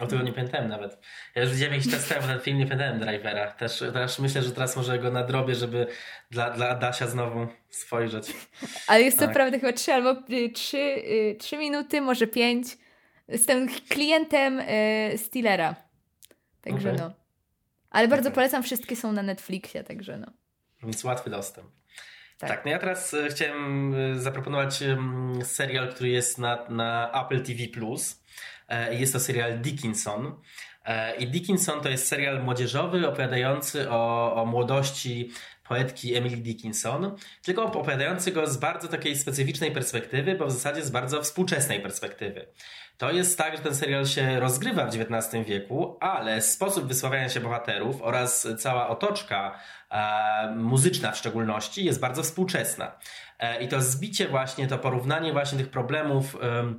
[0.00, 0.98] O tego nie pamiętałem nawet.
[1.34, 3.50] Ja już widziałem jakiś czas temu ten film, nie pamiętałem Drivera.
[3.50, 5.86] Też, też myślę, że teraz może go nadrobię, żeby
[6.30, 8.32] dla, dla Adasia znowu spojrzeć.
[8.86, 9.28] Ale jest tak.
[9.28, 12.66] to prawda chyba trzy albo y, trzy, y, trzy minuty, może pięć.
[13.28, 15.18] Jestem klientem y.
[16.62, 17.08] Także okay.
[17.08, 17.14] no.
[17.90, 18.34] Ale bardzo okay.
[18.34, 20.26] polecam, wszystkie są na Netflixie, także no.
[20.82, 21.68] Więc łatwy dostęp.
[22.42, 22.50] Tak.
[22.50, 24.82] tak, no ja teraz e, chciałem e, zaproponować
[25.42, 27.62] serial, który jest na, na Apple TV+.
[28.68, 30.42] E, jest to serial Dickinson.
[31.18, 35.30] I Dickinson to jest serial młodzieżowy opowiadający o, o młodości
[35.68, 40.90] poetki Emily Dickinson, tylko opowiadający go z bardzo takiej specyficznej perspektywy, bo w zasadzie z
[40.90, 42.46] bardzo współczesnej perspektywy.
[42.98, 47.40] To jest tak, że ten serial się rozgrywa w XIX wieku, ale sposób wysławiania się
[47.40, 49.58] bohaterów oraz cała otoczka
[49.90, 52.98] e, muzyczna w szczególności jest bardzo współczesna.
[53.38, 56.74] E, I to zbicie właśnie, to porównanie właśnie tych problemów e,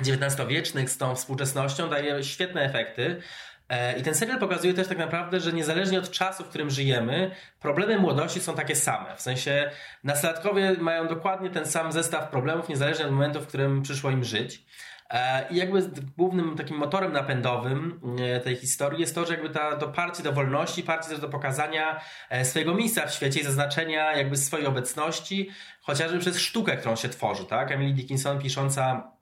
[0.00, 3.22] XIX-wiecznych z tą współczesnością daje świetne efekty.
[3.70, 7.30] E, I ten serial pokazuje też tak naprawdę, że niezależnie od czasu, w którym żyjemy,
[7.60, 9.16] problemy młodości są takie same.
[9.16, 9.70] W sensie
[10.04, 14.64] nastolatkowie mają dokładnie ten sam zestaw problemów, niezależnie od momentu, w którym przyszło im żyć.
[15.10, 19.76] E, I jakby głównym takim motorem napędowym e, tej historii jest to, że jakby ta,
[19.76, 22.00] to parcie do wolności, parcie też do pokazania
[22.42, 27.44] swojego miejsca w świecie i zaznaczenia jakby swojej obecności, chociażby przez sztukę, którą się tworzy,
[27.44, 27.72] tak?
[27.72, 29.12] Emily Dickinson pisząca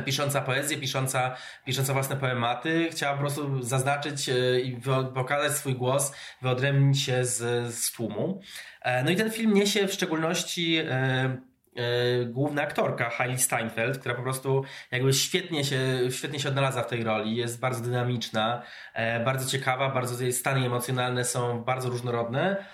[0.00, 4.80] pisząca poezję, pisząca, pisząca własne poematy, chciała po prostu zaznaczyć e, i
[5.14, 8.40] pokazać swój głos, wyodrębnić się z, z tłumu.
[8.82, 11.52] E, no i ten film niesie w szczególności e,
[12.26, 17.04] główna aktorka Hailey Steinfeld, która po prostu jakby świetnie się, świetnie się odnalazła w tej
[17.04, 18.62] roli, jest bardzo dynamiczna,
[19.24, 22.64] bardzo ciekawa, bardzo jej stany emocjonalne są bardzo różnorodne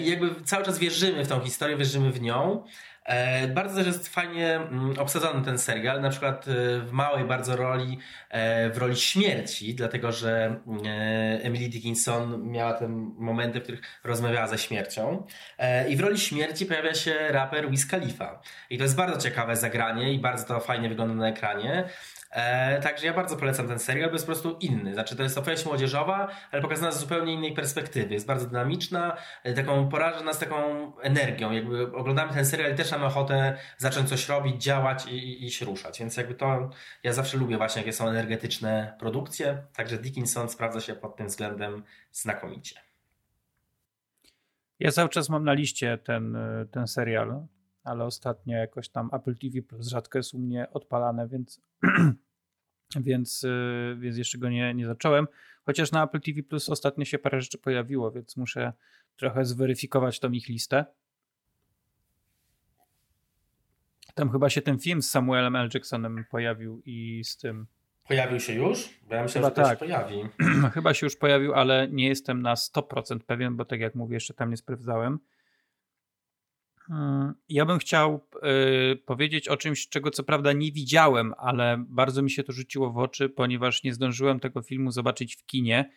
[0.00, 2.64] i jakby cały czas wierzymy w tą historię, wierzymy w nią.
[3.06, 7.98] E, bardzo jest fajnie mm, obsadzony ten serial, na przykład e, w małej bardzo roli,
[8.30, 10.60] e, w roli śmierci, dlatego że
[11.42, 12.88] Emily Dickinson miała te
[13.18, 15.26] momenty, w których rozmawiała ze śmiercią.
[15.88, 18.42] I w roli śmierci pojawia się raper Wiz Khalifa.
[18.70, 21.88] I to jest bardzo ciekawe zagranie i bardzo to fajnie wygląda na ekranie.
[22.36, 24.94] E, także ja bardzo polecam ten serial, bo jest po prostu inny.
[24.94, 28.14] Znaczy, to jest opowieść młodzieżowa, ale pokazana z zupełnie innej perspektywy.
[28.14, 30.56] Jest bardzo dynamiczna, e, taką poraża nas taką
[31.00, 31.52] energią.
[31.52, 35.66] Jakby oglądamy ten serial i też mamy ochotę zacząć coś robić, działać i, i, się
[35.66, 35.98] ruszać.
[35.98, 36.70] Więc jakby to
[37.02, 39.62] ja zawsze lubię właśnie, jakie są energetyczne produkcje.
[39.76, 42.80] Także Dickinson sprawdza się pod tym względem znakomicie.
[44.78, 47.46] Ja cały czas mam na liście ten, e, ten serial,
[47.84, 51.60] ale ostatnio jakoś tam Apple TV Plus rzadko jest u mnie odpalane, więc
[52.96, 55.26] więc, y, więc jeszcze go nie, nie zacząłem.
[55.66, 58.72] Chociaż na Apple TV Plus ostatnio się parę rzeczy pojawiło, więc muszę
[59.16, 60.84] trochę zweryfikować tą ich listę.
[64.14, 65.68] Tam chyba się ten film z Samuelem L.
[65.74, 67.66] Jacksonem pojawił i z tym.
[68.08, 69.00] Pojawił się już?
[69.08, 69.78] Bo ja myślałem, chyba że tak.
[69.78, 70.28] się pojawi.
[70.74, 74.34] chyba się już pojawił, ale nie jestem na 100% pewien, bo tak jak mówię, jeszcze
[74.34, 75.18] tam nie sprawdzałem.
[76.88, 78.26] Hmm, ja bym chciał
[78.92, 82.92] y, powiedzieć o czymś, czego co prawda nie widziałem, ale bardzo mi się to rzuciło
[82.92, 85.90] w oczy, ponieważ nie zdążyłem tego filmu zobaczyć w kinie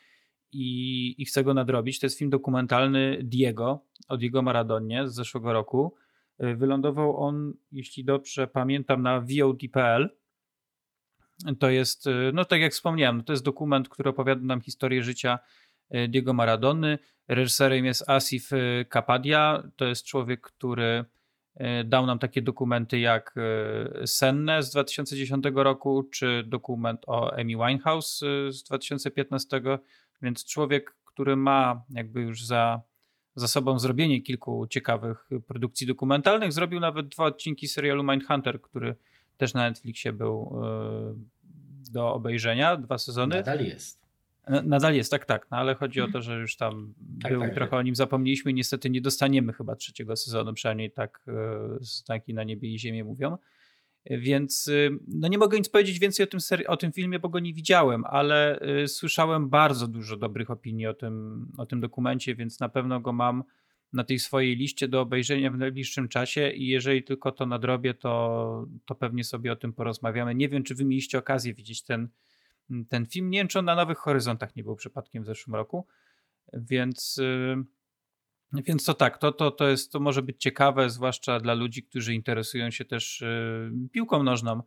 [0.52, 2.00] i, i chcę go nadrobić.
[2.00, 5.96] To jest film dokumentalny Diego, o Diego Maradonie z zeszłego roku.
[6.44, 10.10] Y, wylądował on, jeśli dobrze pamiętam, na VOD.pl.
[11.60, 15.40] To jest, y, no tak jak wspomniałem, to jest dokument, który opowiada nam historię życia
[16.10, 17.00] Diego Maradony.
[17.28, 18.50] Reżyserem jest Asif
[18.90, 19.64] Kapadia.
[19.76, 21.06] To jest człowiek, który
[21.86, 23.36] dał nam takie dokumenty jak
[24.06, 29.62] Senne z 2010 roku, czy dokument o Amy Winehouse z 2015.
[30.22, 32.82] Więc człowiek, który ma jakby już za
[33.36, 36.54] za sobą zrobienie kilku ciekawych produkcji dokumentalnych.
[36.54, 38.96] Zrobił nawet dwa odcinki serialu Mindhunter, który
[39.38, 41.14] też na Netflixie był e,
[41.92, 43.36] do obejrzenia, dwa sezony.
[43.36, 44.09] Nadal jest.
[44.48, 47.54] Nadal jest, tak, tak, no ale chodzi o to, że już tam tak, był, tak,
[47.54, 47.80] trochę tak.
[47.80, 48.54] o nim zapomnieliśmy.
[48.54, 51.26] Niestety nie dostaniemy chyba trzeciego sezonu, przynajmniej tak
[51.82, 53.38] znaki na niebie i ziemię mówią.
[54.06, 57.40] Więc y, no nie mogę nic powiedzieć więcej o tym, o tym filmie, bo go
[57.40, 62.60] nie widziałem, ale y, słyszałem bardzo dużo dobrych opinii o tym, o tym dokumencie, więc
[62.60, 63.44] na pewno go mam
[63.94, 68.68] na tej swojej liście do obejrzenia w najbliższym czasie i jeżeli tylko to nadrobię, to,
[68.86, 70.36] to pewnie sobie o tym porozmawiamy.
[70.36, 72.10] Nie wiem, czy wy mieliście okazję widzieć ten,
[72.90, 73.30] ten film.
[73.30, 75.88] Nie wiem, czy on na Nowych Horyzontach nie był przypadkiem w zeszłym roku,
[76.54, 77.18] więc...
[77.18, 77.64] Yy
[78.54, 82.14] więc to tak, to, to, to, jest, to może być ciekawe, zwłaszcza dla ludzi, którzy
[82.14, 84.62] interesują się też y, piłką nożną.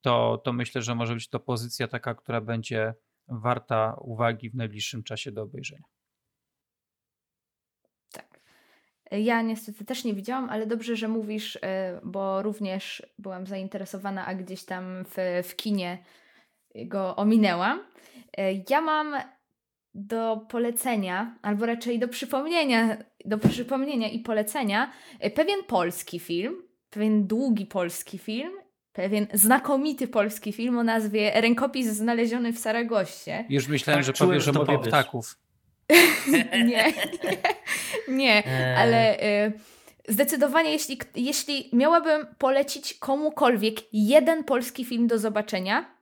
[0.00, 2.94] To, to myślę, że może być to pozycja taka, która będzie
[3.28, 5.84] warta uwagi w najbliższym czasie do obejrzenia.
[8.12, 8.40] Tak.
[9.10, 11.60] Ja niestety też nie widziałam, ale dobrze, że mówisz, y,
[12.04, 16.04] bo również byłam zainteresowana, a gdzieś tam w, w kinie
[16.74, 17.78] go ominęłam.
[17.78, 19.14] Y, ja mam
[19.94, 27.26] do polecenia, albo raczej do przypomnienia, do przypomnienia i polecenia e, pewien polski film, pewien
[27.26, 28.52] długi polski film,
[28.92, 33.44] pewien znakomity polski film o nazwie Rękopis znaleziony w Saragoście.
[33.48, 35.38] Już myślałem, tak, że powiesz, że mówię ptaków.
[36.32, 36.92] nie, nie,
[38.08, 38.44] nie,
[38.78, 39.52] ale y,
[40.08, 45.99] zdecydowanie jeśli, jeśli miałabym polecić komukolwiek jeden polski film do zobaczenia,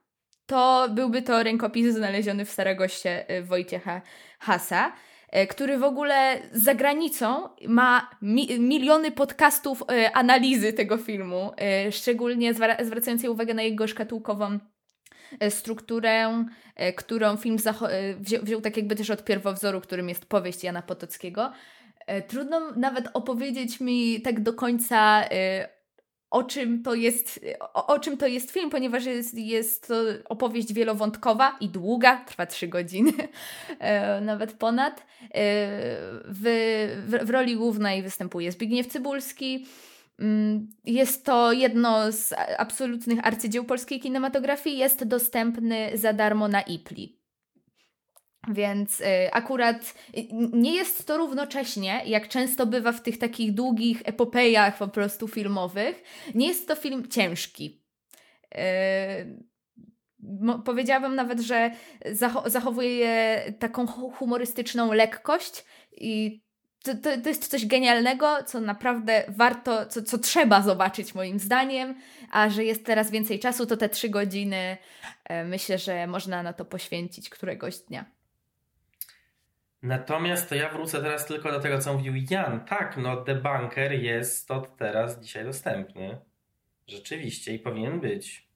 [0.49, 4.01] to byłby to rękopis znaleziony w Saragoście y, Wojciecha
[4.39, 4.93] Hasa,
[5.35, 11.51] y, który w ogóle za granicą ma mi miliony podcastów y, analizy tego filmu,
[11.91, 14.59] szczególnie zwracającej uwagę na jego szkatułkową
[15.49, 16.45] strukturę,
[16.95, 17.57] którą film
[18.19, 21.51] wziął tak jakby też od pierwowzoru, którym jest powieść Jana Potockiego.
[22.27, 25.23] Trudno nawet opowiedzieć mi tak do końca
[26.31, 29.95] o czym to jest, o, o, czym to jest film, ponieważ jest, jest to
[30.29, 33.13] opowieść wielowątkowa i długa, trwa trzy godziny,
[33.79, 34.99] e, nawet ponad.
[34.99, 35.03] E,
[36.25, 36.43] w,
[37.07, 39.65] w, w, roli głównej występuje Zbigniew Cybulski.
[40.19, 44.77] Mm, jest to jedno z absolutnych arcydzieł polskiej kinematografii.
[44.77, 47.18] Jest dostępny za darmo na IPLI.
[48.47, 54.01] Więc y, akurat y, nie jest to równocześnie, jak często bywa w tych takich długich
[54.05, 56.03] epopejach po prostu filmowych,
[56.35, 57.83] nie jest to film ciężki.
[58.55, 59.49] Y,
[60.65, 61.71] powiedziałabym nawet, że
[62.11, 66.43] zacho zachowuje taką humorystyczną lekkość i
[66.83, 71.95] to, to, to, jest coś genialnego, co naprawdę warto, co, co trzeba zobaczyć moim zdaniem,
[72.31, 74.77] a że jest teraz więcej czasu, to te trzy godziny
[75.45, 78.18] myślę, że można na to poświęcić któregoś dnia.
[79.81, 82.65] Natomiast to ja wrócę teraz tylko do tego, co mówił Jan.
[82.65, 86.19] Tak, no The Bunker jest od teraz dzisiaj dostępny.
[86.87, 88.49] Rzeczywiście i powinien być.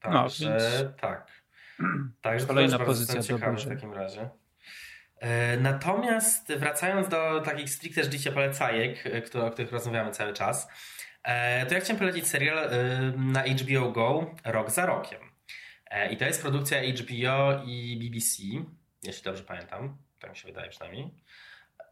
[0.00, 0.96] Także no, więc...
[1.00, 1.42] tak.
[2.22, 4.30] Także Kolejna pozycja ciekawy w takim razie.
[5.20, 10.68] E, natomiast wracając do takich stricte życia polecajek, e, o których rozmawiamy cały czas,
[11.22, 12.70] e, to ja chciałem polecić serial
[13.16, 15.20] na HBO Go Rok za rokiem.
[16.10, 18.42] I to jest produkcja HBO i BBC
[19.02, 21.10] jeśli dobrze pamiętam, tak mi się wydaje przynajmniej.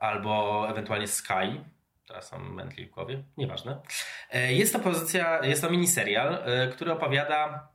[0.01, 1.65] Albo ewentualnie Sky,
[2.07, 3.81] teraz mam mętli w głowie, nieważne.
[4.31, 7.69] E, jest to pozycja, jest to miniserial, e, który opowiada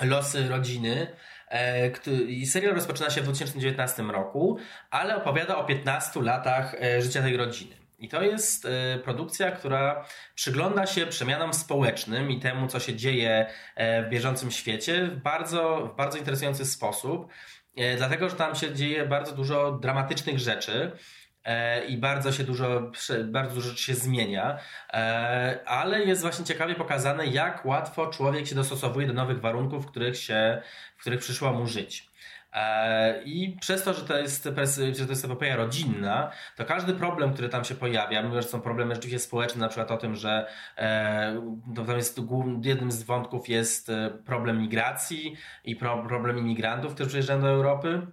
[0.00, 1.16] losy rodziny.
[1.48, 4.58] E, serial rozpoczyna się w 2019 roku,
[4.90, 7.76] ale opowiada o 15 latach życia tej rodziny.
[7.98, 8.66] I to jest
[9.04, 10.04] produkcja, która
[10.34, 13.46] przygląda się przemianom społecznym i temu, co się dzieje
[13.76, 17.32] w bieżącym świecie w bardzo, w bardzo interesujący sposób.
[17.96, 20.92] Dlatego że tam się dzieje bardzo dużo dramatycznych rzeczy
[21.88, 22.90] i bardzo się dużo,
[23.24, 24.58] bardzo dużo się zmienia,
[25.66, 30.16] ale jest właśnie ciekawie pokazane, jak łatwo człowiek się dostosowuje do nowych warunków, w których,
[30.16, 30.62] się,
[30.96, 32.13] w których przyszło mu żyć.
[32.54, 34.48] E, I przez to, że to jest,
[34.98, 38.60] że to jest epopeja rodzinna, to każdy problem, który tam się pojawia, mimo że są
[38.60, 40.46] problemy rzeczywiście społeczne, na przykład o tym, że
[40.78, 41.40] e,
[41.76, 42.16] to tam jest
[42.62, 48.06] jednym z wątków jest e, problem migracji i problem imigrantów, którzy przyjeżdżają do Europy.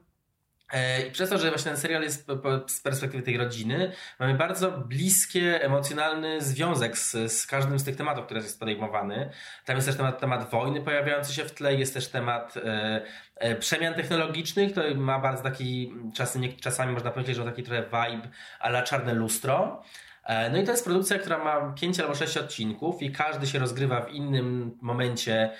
[0.71, 2.27] E, I przez to, że właśnie ten serial jest
[2.67, 8.25] z perspektywy tej rodziny, mamy bardzo bliskie, emocjonalny związek z, z każdym z tych tematów,
[8.25, 9.29] który jest podejmowany.
[9.65, 13.01] Tam jest też temat, temat wojny pojawiający się w tle, jest też temat e,
[13.35, 18.27] e, przemian technologicznych, to ma bardzo taki, czasami, czasami można powiedzieć, że taki trochę vibe
[18.59, 19.83] ala czarne lustro.
[20.23, 23.59] E, no i to jest produkcja, która ma 5 albo 6 odcinków i każdy się
[23.59, 25.51] rozgrywa w innym momencie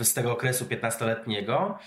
[0.00, 1.78] z tego okresu 15-letniego.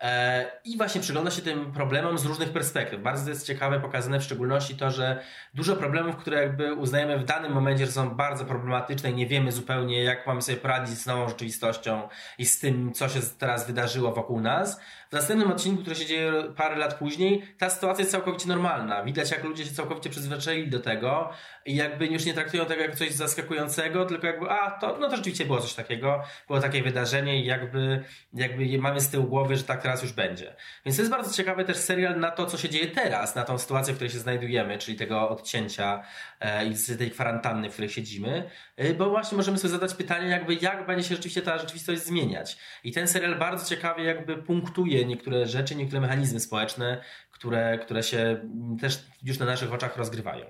[0.00, 3.02] E, I właśnie przygląda się tym problemom z różnych perspektyw.
[3.02, 5.22] Bardzo jest ciekawe pokazane w szczególności to, że
[5.54, 9.52] dużo problemów, które jakby uznajemy w danym momencie, że są bardzo problematyczne i nie wiemy
[9.52, 14.12] zupełnie, jak mamy sobie poradzić z nową rzeczywistością i z tym, co się teraz wydarzyło
[14.12, 18.48] wokół nas, w następnym odcinku, który się dzieje parę lat później, ta sytuacja jest całkowicie
[18.48, 19.04] normalna.
[19.04, 21.30] Widać, jak ludzie się całkowicie przyzwyczaili do tego
[21.66, 25.16] i jakby już nie traktują tego jak coś zaskakującego, tylko jakby, a to, no to
[25.16, 28.04] rzeczywiście było coś takiego, było takie wydarzenie i jakby,
[28.34, 30.56] jakby mamy z tyłu głowy, że tak teraz już będzie.
[30.84, 33.58] Więc to jest bardzo ciekawy też serial na to, co się dzieje teraz, na tą
[33.58, 36.02] sytuację, w której się znajdujemy, czyli tego odcięcia
[36.40, 40.54] e, i tej kwarantanny, w której siedzimy, e, bo właśnie możemy sobie zadać pytanie, jakby
[40.54, 42.58] jak będzie się rzeczywiście ta rzeczywistość zmieniać.
[42.84, 48.48] I ten serial bardzo ciekawie jakby punktuje niektóre rzeczy, niektóre mechanizmy społeczne, które, które się
[48.80, 50.46] też już na naszych oczach rozgrywają.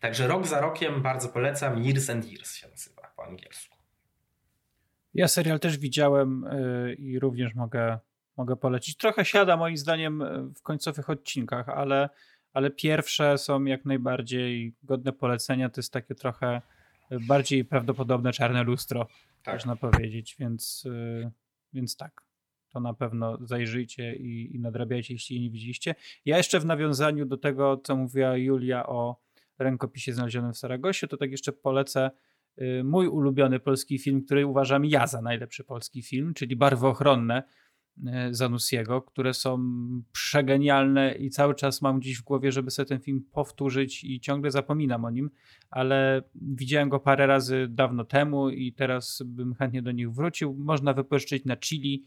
[0.00, 1.84] Także rok za rokiem bardzo polecam.
[1.84, 3.76] Years and Years się nazywa po angielsku.
[5.14, 7.98] Ja serial też widziałem y, i również mogę,
[8.36, 8.96] mogę polecić.
[8.96, 10.24] Trochę siada moim zdaniem
[10.54, 12.08] w końcowych odcinkach, ale,
[12.52, 15.68] ale pierwsze są jak najbardziej godne polecenia.
[15.68, 16.62] To jest takie trochę
[17.10, 19.08] bardziej prawdopodobne czarne lustro,
[19.42, 19.54] tak.
[19.54, 21.30] można powiedzieć, więc, y,
[21.72, 22.27] więc tak
[22.68, 25.94] to na pewno zajrzyjcie i, i nadrabiajcie, jeśli nie widzieliście.
[26.24, 31.16] Ja jeszcze w nawiązaniu do tego, co mówiła Julia o rękopisie znalezionym w Saragosie, to
[31.16, 32.10] tak jeszcze polecę
[32.62, 37.42] y, mój ulubiony polski film, który uważam ja za najlepszy polski film, czyli Barwy Ochronne
[37.98, 39.58] y, Zanussiego, które są
[40.12, 44.50] przegenialne i cały czas mam gdzieś w głowie, żeby sobie ten film powtórzyć i ciągle
[44.50, 45.30] zapominam o nim,
[45.70, 50.56] ale widziałem go parę razy dawno temu i teraz bym chętnie do nich wrócił.
[50.58, 52.04] Można wypożyczyć na Chili,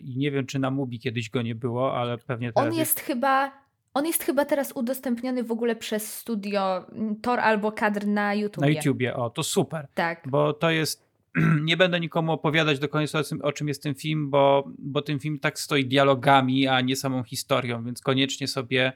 [0.00, 2.68] i nie wiem, czy na Mubi kiedyś go nie było, ale pewnie teraz...
[2.68, 3.06] On jest, jest...
[3.06, 3.68] chyba...
[3.94, 6.86] On jest chyba teraz udostępniony w ogóle przez studio
[7.22, 8.60] Tor albo kadr na YouTube.
[8.64, 9.88] Na YouTubie, o, to super.
[9.94, 10.22] Tak.
[10.28, 11.08] Bo to jest
[11.62, 15.38] nie będę nikomu opowiadać do końca o czym jest ten film, bo, bo ten film
[15.38, 18.92] tak stoi dialogami, a nie samą historią, więc koniecznie sobie,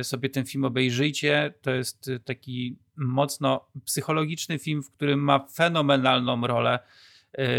[0.00, 1.54] y, sobie ten film obejrzyjcie.
[1.62, 6.78] To jest taki mocno psychologiczny film, w którym ma fenomenalną rolę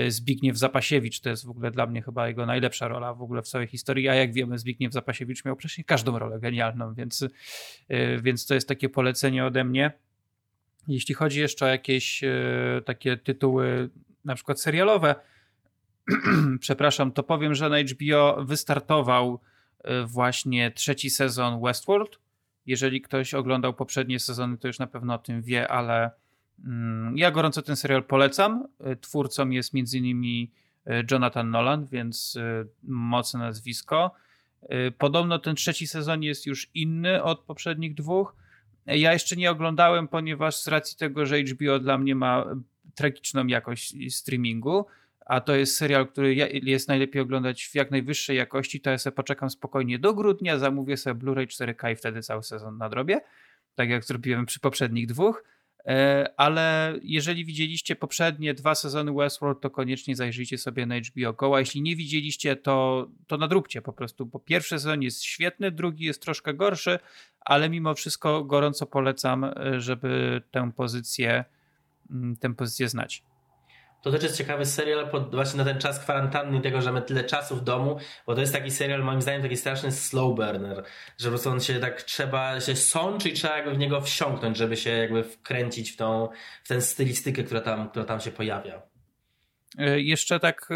[0.07, 1.19] Zbigniew Zapasiewicz.
[1.19, 4.09] To jest w ogóle dla mnie chyba jego najlepsza rola w ogóle w całej historii.
[4.09, 7.25] A jak wiemy, Zbigniew Zapasiewicz miał przecież każdą rolę genialną, więc,
[7.87, 9.91] e, więc to jest takie polecenie ode mnie.
[10.87, 12.31] Jeśli chodzi jeszcze o jakieś e,
[12.85, 13.89] takie tytuły,
[14.25, 15.15] na przykład serialowe,
[16.59, 19.39] przepraszam, to powiem, że na HBO wystartował
[20.05, 22.19] właśnie trzeci sezon Westworld.
[22.65, 26.11] Jeżeli ktoś oglądał poprzednie sezony, to już na pewno o tym wie, ale
[27.15, 28.67] ja gorąco ten serial polecam.
[28.79, 30.47] E, twórcą jest m.in.
[30.87, 34.11] E, Jonathan Nolan, więc e, mocne nazwisko.
[34.97, 38.35] Podobno ten trzeci sezon jest już inny od poprzednich dwóch.
[38.85, 42.45] Ja jeszcze nie oglądałem, ponieważ z racji tego, że HBO dla mnie ma
[42.95, 44.85] tragiczną jakość streamingu,
[45.25, 49.15] a to jest serial, który jest najlepiej oglądać w jak najwyższej jakości, to ja sobie
[49.15, 53.21] poczekam spokojnie do grudnia, zamówię sobie Blu-ray 4K i wtedy cały sezon nadrobię,
[53.75, 55.43] tak jak zrobiłem przy poprzednich dwóch.
[55.85, 61.55] E, ale jeżeli widzieliście poprzednie dwa sezony Westworld, to koniecznie zajrzyjcie sobie na HBO Go,
[61.55, 66.05] a jeśli nie widzieliście, to, to nadróbcie po prostu, bo pierwszy sezon jest świetny, drugi
[66.05, 66.99] jest troszkę gorszy,
[67.41, 71.45] ale mimo wszystko gorąco polecam, e, żeby tę pozycję,
[72.11, 73.23] mm, tę pozycję znać.
[74.05, 77.23] To też jest ciekawy serial pod, właśnie na ten czas kwarantanny tego, że mamy tyle
[77.23, 77.97] czasu w domu,
[78.27, 80.83] bo to jest taki serial moim zdaniem taki straszny slow burner,
[81.17, 84.57] że po prostu on się tak trzeba się sączy i trzeba jakby w niego wsiąknąć,
[84.57, 86.29] żeby się jakby wkręcić w tą
[86.63, 88.81] w tę stylistykę, która tam, która tam się pojawia.
[89.77, 90.75] E, jeszcze tak e,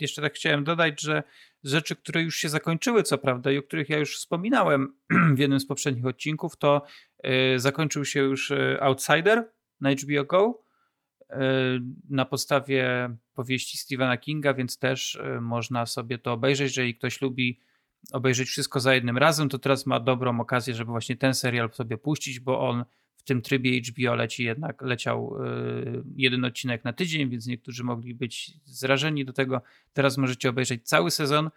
[0.00, 1.22] jeszcze tak chciałem dodać, że
[1.64, 4.94] rzeczy, które już się zakończyły, co prawda, i o których ja już wspominałem
[5.36, 6.82] w jednym z poprzednich odcinków, to
[7.22, 10.71] e, zakończył się już Outsider na HBO Go.
[11.32, 11.80] E,
[12.10, 17.58] na podstawie powieści Stephena Kinga, więc też można sobie to obejrzeć, jeżeli ktoś lubi
[18.12, 21.98] obejrzeć wszystko za jednym razem, to teraz ma dobrą okazję, żeby właśnie ten serial sobie
[21.98, 22.84] puścić, bo on
[23.16, 25.36] w tym trybie HBO leci jednak, leciał
[25.84, 29.62] yy, jeden odcinek na tydzień, więc niektórzy mogli być zrażeni do tego.
[29.92, 31.50] Teraz możecie obejrzeć cały sezon.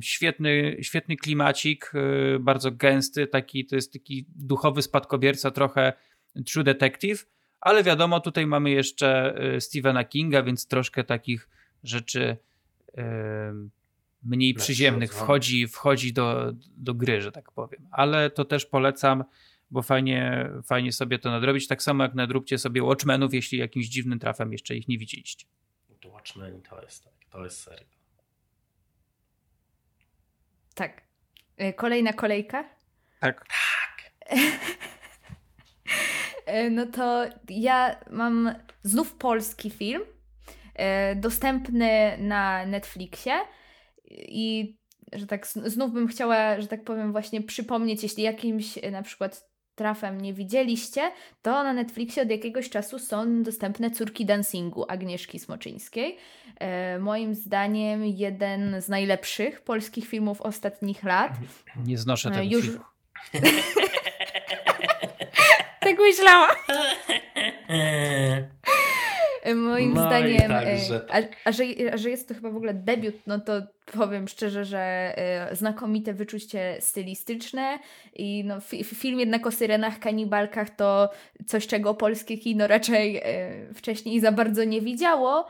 [0.00, 1.92] Świetny, świetny klimacik,
[2.40, 5.92] bardzo gęsty, taki to jest taki duchowy spadkobierca, trochę
[6.46, 7.26] True Detective,
[7.60, 11.48] ale wiadomo, tutaj mamy jeszcze Stephena Kinga, więc troszkę takich
[11.84, 12.36] rzeczy
[14.22, 17.88] mniej przyziemnych wchodzi, wchodzi do, do gry, że tak powiem.
[17.90, 19.24] Ale to też polecam,
[19.70, 21.68] bo fajnie, fajnie sobie to nadrobić.
[21.68, 25.46] Tak samo jak nadróbcie sobie Watchmenów, jeśli jakimś dziwnym trafem jeszcze ich nie widzieliście.
[26.04, 27.86] Watchmen to jest tak, to jest serial.
[30.74, 31.02] Tak.
[31.56, 32.64] E, kolejna kolejka?
[33.20, 33.46] Tak.
[33.48, 34.12] Tak.
[36.48, 40.02] E, no to ja mam znów polski film,
[40.74, 43.32] e, dostępny na Netflixie
[44.10, 44.78] i
[45.12, 49.48] że tak znów bym chciała, że tak powiem, właśnie przypomnieć, jeśli jakimś e, na przykład
[49.74, 51.10] trafem nie widzieliście,
[51.42, 56.16] to na Netflixie od jakiegoś czasu są dostępne Córki Dancingu Agnieszki Smoczyńskiej.
[56.60, 61.32] E, moim zdaniem jeden z najlepszych polskich filmów ostatnich lat.
[61.86, 62.64] Nie znoszę tego Już...
[62.64, 62.84] filmu.
[65.88, 66.56] tak myślałam.
[69.56, 70.56] Moim no zdaniem, e,
[71.08, 73.62] a, a, że, a że jest to chyba w ogóle debiut, no to
[73.92, 77.78] powiem szczerze, że e, znakomite wyczucie stylistyczne
[78.14, 81.10] i no, film jednak o syrenach, kanibalkach to
[81.46, 85.46] coś, czego polskie kino raczej e, wcześniej za bardzo nie widziało,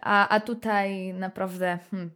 [0.00, 2.10] a, a tutaj naprawdę hmm,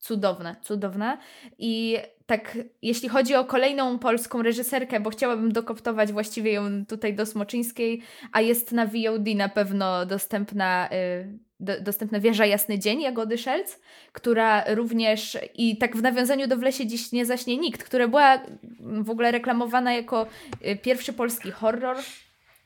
[0.00, 1.18] cudowne, cudowne.
[1.58, 7.26] I tak, jeśli chodzi o kolejną polską reżyserkę, bo chciałabym dokoptować właściwie ją tutaj do
[7.26, 13.38] Smoczyńskiej, a jest na VOD na pewno dostępna, y, do, dostępna Wieża Jasny Dzień Jagody
[13.38, 13.78] Szelc,
[14.12, 18.40] która również i tak w nawiązaniu do W lesie dziś nie zaśnie nikt, która była
[18.80, 20.26] w ogóle reklamowana jako
[20.66, 21.96] y, pierwszy polski horror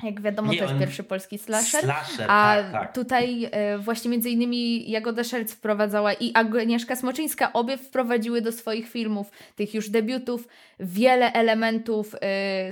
[0.03, 1.81] jak wiadomo, nie, to jest pierwszy polski slasher.
[1.81, 2.95] slasher a tak, tak.
[2.95, 7.53] tutaj e, właśnie między innymi Jagoda Szelc wprowadzała i Agnieszka Smoczyńska.
[7.53, 10.49] Obie wprowadziły do swoich filmów, tych już debiutów,
[10.81, 12.19] wiele elementów e,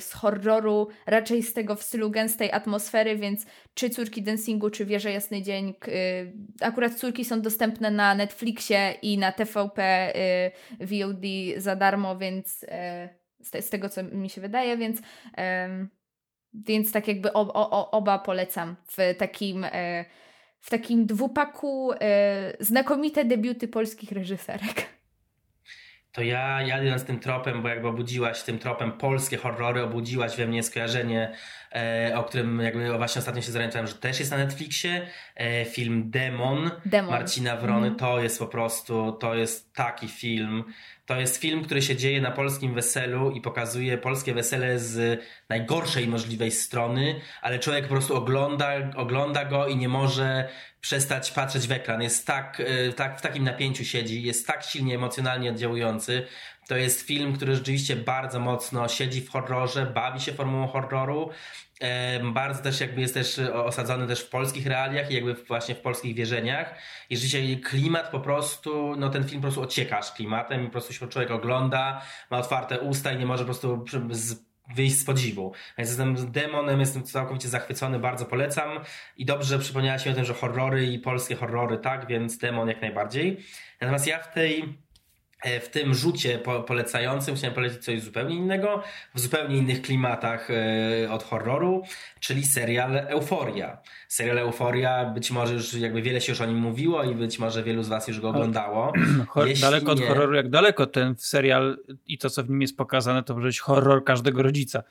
[0.00, 5.10] z horroru, raczej z tego w stylu gęstej atmosfery, więc czy Córki Dancingu, czy Wieża
[5.10, 5.74] Jasny Dzień.
[5.88, 10.12] E, akurat Córki są dostępne na Netflixie i na TVP
[10.80, 11.24] VOD
[11.56, 12.66] za darmo, więc
[13.40, 15.00] z, z tego co mi się wydaje, więc
[16.54, 20.04] więc tak jakby ob, o, oba polecam w takim, e,
[20.60, 24.92] w takim dwupaku e, znakomite debiuty polskich reżyserek.
[26.12, 30.62] To ja jadąc tym tropem, bo jakby obudziłaś tym tropem polskie horrory, obudziłaś we mnie
[30.62, 31.32] skojarzenie,
[31.72, 35.06] e, o którym jakby właśnie ostatnio się zorientowałem, że też jest na Netflixie.
[35.36, 37.10] E, film Demon, Demon.
[37.10, 37.86] Marcina Wrony.
[37.86, 37.98] Mm.
[37.98, 40.64] To jest po prostu, to jest taki film.
[41.06, 46.08] To jest film, który się dzieje na polskim weselu i pokazuje polskie wesele z najgorszej
[46.08, 50.48] możliwej strony, ale człowiek po prostu ogląda, ogląda go i nie może
[50.80, 52.02] przestać patrzeć w ekran.
[52.02, 56.26] Jest tak, e, tak w takim napięciu siedzi, jest tak silnie emocjonalnie oddziałujący.
[56.68, 61.30] To jest film, który rzeczywiście bardzo mocno siedzi w horrorze, bawi się formułą horroru.
[62.32, 66.14] Bardzo też jakby jest też osadzony też w polskich realiach i jakby właśnie w polskich
[66.16, 66.74] wierzeniach.
[67.10, 70.92] I rzeczywiście klimat po prostu, no ten film po prostu ociekasz klimatem i po prostu
[70.92, 75.52] się człowiek ogląda, ma otwarte usta i nie może po prostu z wyjść z podziwu.
[75.78, 78.70] Więc jestem demonem, jestem całkowicie zachwycony, bardzo polecam
[79.16, 82.82] i dobrze, przypomniałaś mi o tym, że horrory i polskie horrory, tak, więc demon jak
[82.82, 83.44] najbardziej.
[83.80, 84.81] Natomiast ja w tej E,
[85.60, 88.82] w tym rzucie po, polecającym chciałem polecić coś zupełnie innego,
[89.14, 91.82] w zupełnie innych klimatach e, od horroru,
[92.20, 93.78] czyli serial Euforia.
[94.08, 97.62] Serial Euforia, być może już jakby wiele się już o nim mówiło i być może
[97.62, 98.92] wielu z was już go oglądało.
[99.60, 100.02] daleko nie...
[100.02, 103.46] od horroru, jak daleko ten serial i to, co w nim jest pokazane, to może
[103.46, 104.82] być horror każdego rodzica.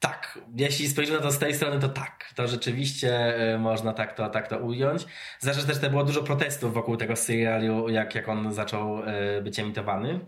[0.00, 4.12] Tak, jeśli spojrzymy na to z tej strony, to tak, to rzeczywiście e, można tak
[4.16, 5.06] to, tak to ująć.
[5.38, 10.20] Zresztą też było dużo protestów wokół tego serialu, jak, jak on zaczął e, być emitowany.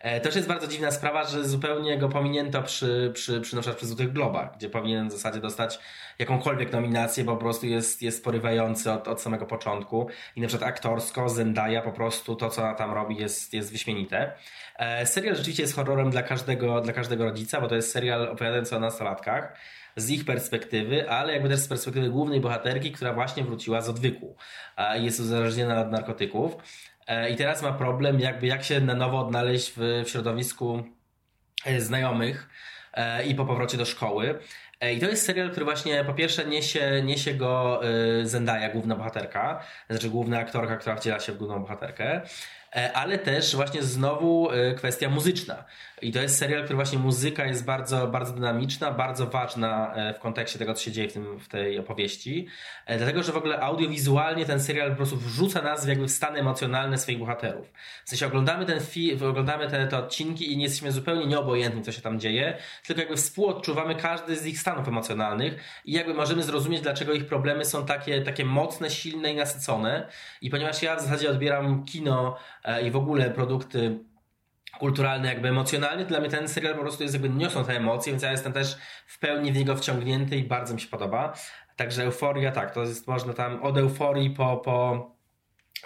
[0.00, 4.12] E, też jest bardzo dziwna sprawa, że zupełnie go pominięto przy, przy, przy przy Złotych
[4.12, 5.78] Globach, gdzie powinien w zasadzie dostać
[6.20, 10.08] jakąkolwiek nominację, bo po prostu jest, jest porywający od, od samego początku.
[10.36, 14.32] I na przykład aktorsko Zendaya po prostu to, co ona tam robi jest, jest wyśmienite.
[14.76, 18.76] E, serial rzeczywiście jest horrorem dla każdego, dla każdego rodzica, bo to jest serial opowiadający
[18.76, 19.56] o nastolatkach
[19.96, 24.36] z ich perspektywy, ale jakby też z perspektywy głównej bohaterki, która właśnie wróciła z odwyku
[24.98, 26.56] i jest uzależniona od narkotyków.
[27.06, 30.82] E, I teraz ma problem, jakby jak się na nowo odnaleźć w, w środowisku
[31.64, 32.48] e, znajomych
[33.26, 34.38] i po powrocie do szkoły.
[34.80, 37.80] I to jest serial, który właśnie po pierwsze niesie, niesie go
[38.22, 42.20] Zendaya, główna bohaterka, znaczy główna aktorka, która wciela się w główną bohaterkę.
[42.76, 45.64] E, ale też właśnie znowu e, kwestia muzyczna.
[46.02, 50.18] I to jest serial, który właśnie muzyka jest bardzo, bardzo dynamiczna, bardzo ważna e, w
[50.18, 52.46] kontekście tego, co się dzieje w, tym, w tej opowieści.
[52.86, 56.38] Dlatego, że w ogóle audiowizualnie ten serial po prostu wrzuca nas w jakby w stany
[56.38, 57.72] emocjonalne swoich bohaterów.
[58.04, 61.92] W sensie oglądamy ten film, oglądamy te, te odcinki i nie jesteśmy zupełnie nieobojętni, co
[61.92, 62.56] się tam dzieje,
[62.86, 65.54] tylko jakby współodczuwamy każdy z ich stanów emocjonalnych
[65.84, 70.08] i jakby możemy zrozumieć, dlaczego ich problemy są takie, takie mocne, silne i nasycone.
[70.40, 72.36] I ponieważ ja w zasadzie odbieram kino
[72.84, 73.98] i w ogóle produkty
[74.78, 78.22] kulturalne, jakby emocjonalnie, dla mnie ten serial po prostu jest jakby niosą te emocje, więc
[78.22, 81.34] ja jestem też w pełni w niego wciągnięty i bardzo mi się podoba.
[81.76, 85.10] Także euforia, tak, to jest można tam od euforii po, po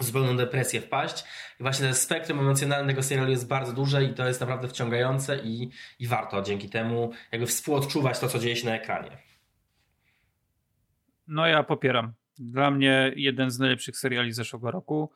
[0.01, 1.25] zupełną depresję wpaść.
[1.61, 5.39] I właśnie ten spektrum emocjonalne tego serialu jest bardzo duże i to jest naprawdę wciągające
[5.39, 9.19] i, i warto dzięki temu jakby współodczuwać to, co dzieje się na ekranie.
[11.27, 12.13] No ja popieram.
[12.39, 15.11] Dla mnie jeden z najlepszych seriali zeszłego roku.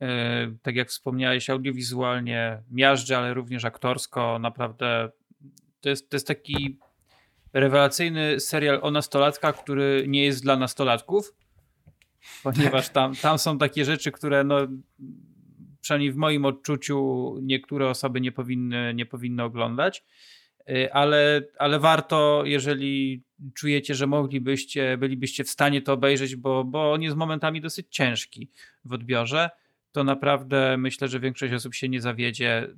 [0.00, 4.38] E, tak jak wspomniałeś, audiowizualnie miażdży, ale również aktorsko.
[4.38, 5.10] Naprawdę
[5.80, 6.78] to jest, to jest taki
[7.52, 11.34] rewelacyjny serial o nastolatkach, który nie jest dla nastolatków,
[12.42, 14.58] ponieważ tam, tam są takie rzeczy, które no,
[15.80, 20.04] przynajmniej w moim odczuciu niektóre osoby nie powinny, nie powinny oglądać.
[20.68, 23.22] E, ale, ale warto, jeżeli
[23.54, 28.50] czujecie, że moglibyście, bylibyście w stanie to obejrzeć, bo, bo on jest momentami dosyć ciężki
[28.84, 29.50] w odbiorze
[29.96, 32.68] to naprawdę myślę, że większość osób się nie zawiedzie.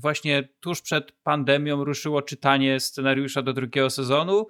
[0.00, 4.48] Właśnie tuż przed pandemią ruszyło czytanie scenariusza do drugiego sezonu,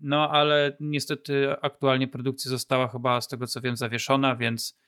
[0.00, 4.78] no ale niestety aktualnie produkcja została chyba z tego co wiem zawieszona, więc,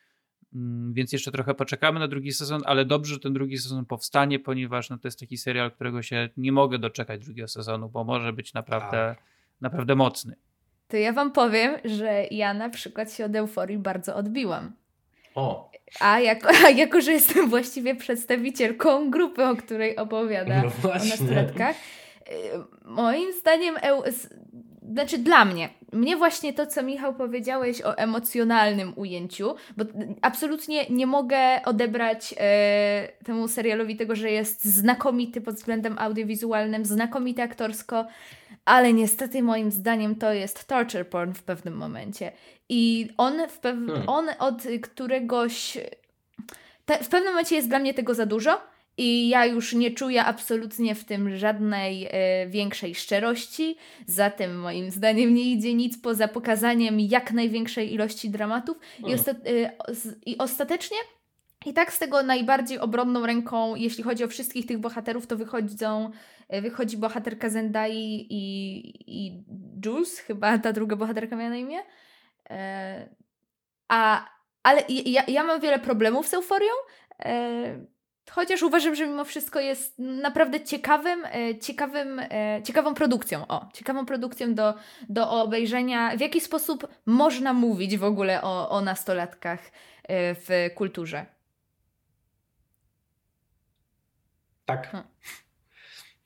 [0.55, 4.39] mm, więc jeszcze trochę poczekamy na drugi sezon, ale dobrze, że ten drugi sezon powstanie,
[4.39, 8.33] ponieważ no, to jest taki serial, którego się nie mogę doczekać drugiego sezonu, bo może
[8.33, 9.23] być naprawdę, tak.
[9.61, 10.37] naprawdę mocny.
[10.89, 14.84] To ja wam powiem, że ja na przykład się od euforii bardzo odbiłam.
[15.35, 15.71] O.
[16.01, 21.77] A jako, a jako, że jestem właściwie przedstawicielką grupy, o której opowiada no o nastolatkach,
[21.77, 22.33] y,
[22.85, 23.75] moim zdaniem,
[24.93, 29.85] znaczy dla mnie, mnie właśnie to, co Michał powiedziałeś o emocjonalnym ujęciu, bo
[30.23, 37.43] absolutnie nie mogę odebrać e, temu serialowi tego, że jest znakomity pod względem audiowizualnym, znakomity
[37.43, 38.07] aktorsko,
[38.65, 42.33] ale niestety moim zdaniem to jest torture porn w pewnym momencie.
[42.69, 44.09] I on, w pew- hmm.
[44.09, 45.79] on od któregoś.
[46.85, 48.61] Te, w pewnym momencie jest dla mnie tego za dużo.
[48.97, 53.77] I ja już nie czuję absolutnie w tym żadnej e, większej szczerości.
[54.07, 58.77] Zatem moim zdaniem nie idzie nic poza pokazaniem jak największej ilości dramatów.
[59.07, 59.73] I, osta e,
[60.27, 60.97] I ostatecznie
[61.65, 66.11] i tak z tego najbardziej obronną ręką, jeśli chodzi o wszystkich tych bohaterów, to wychodzą,
[66.49, 69.45] e, wychodzi bohaterka Zendai i, i
[69.85, 71.79] Jules, chyba ta druga bohaterka miała na imię.
[72.51, 73.09] E,
[73.89, 74.29] a,
[74.63, 76.73] ale ja, ja mam wiele problemów z euforią.
[77.25, 77.87] E,
[78.31, 82.21] chociaż uważam, że mimo wszystko jest naprawdę ciekawym, e, ciekawym,
[82.65, 83.47] ciekawą produkcją.
[83.47, 84.75] O, ciekawą produkcją do,
[85.09, 86.17] do obejrzenia.
[86.17, 89.61] W jaki sposób można mówić w ogóle o, o nastolatkach
[90.09, 91.34] w kulturze?
[94.65, 94.91] Tak.
[94.91, 95.09] Hmm.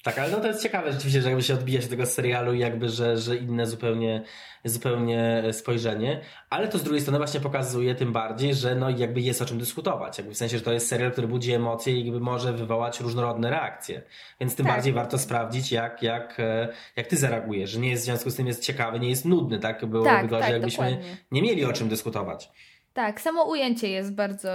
[0.02, 2.58] Tak, ale no to jest ciekawe rzeczywiście, że jakby się odbija się tego serialu i
[2.58, 4.22] jakby, że, że inne zupełnie,
[4.64, 6.20] zupełnie spojrzenie,
[6.50, 9.58] ale to z drugiej strony właśnie pokazuje tym bardziej, że no jakby jest o czym
[9.58, 13.00] dyskutować, jakby w sensie, że to jest serial, który budzi emocje i jakby może wywołać
[13.00, 14.02] różnorodne reakcje,
[14.40, 14.74] więc tym tak.
[14.74, 18.34] bardziej warto sprawdzić, jak, jak, e, jak ty zareagujesz, że nie jest w związku z
[18.34, 19.86] tym jest ciekawy, nie jest nudny, tak?
[19.86, 21.16] Było tak, gorzej, tak, jakbyśmy dokładnie.
[21.30, 22.50] nie mieli o czym dyskutować.
[22.92, 24.50] Tak, samo ujęcie jest bardzo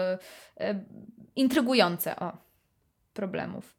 [0.59, 0.83] e,
[1.35, 2.52] intrygujące o
[3.13, 3.75] problemów.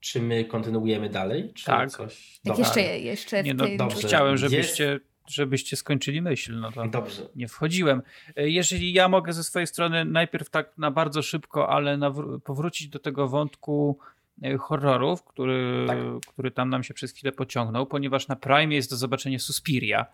[0.00, 1.52] Czy my kontynuujemy dalej?
[1.54, 1.90] Czy tak.
[1.90, 2.40] Coś?
[2.44, 4.08] Tak jeszcze, jeszcze nie, no, dobrze.
[4.08, 6.60] Chciałem, żebyście, żebyście skończyli myśl.
[6.60, 7.22] No to dobrze.
[7.36, 8.02] Nie wchodziłem.
[8.36, 11.98] E, jeżeli ja mogę ze swojej strony najpierw tak na bardzo szybko, ale
[12.44, 13.98] powrócić do tego wątku
[14.42, 15.98] e, horrorów, który, tak.
[16.26, 20.06] który tam nam się przez chwilę pociągnął, ponieważ na Prime jest do zobaczenia Suspiria.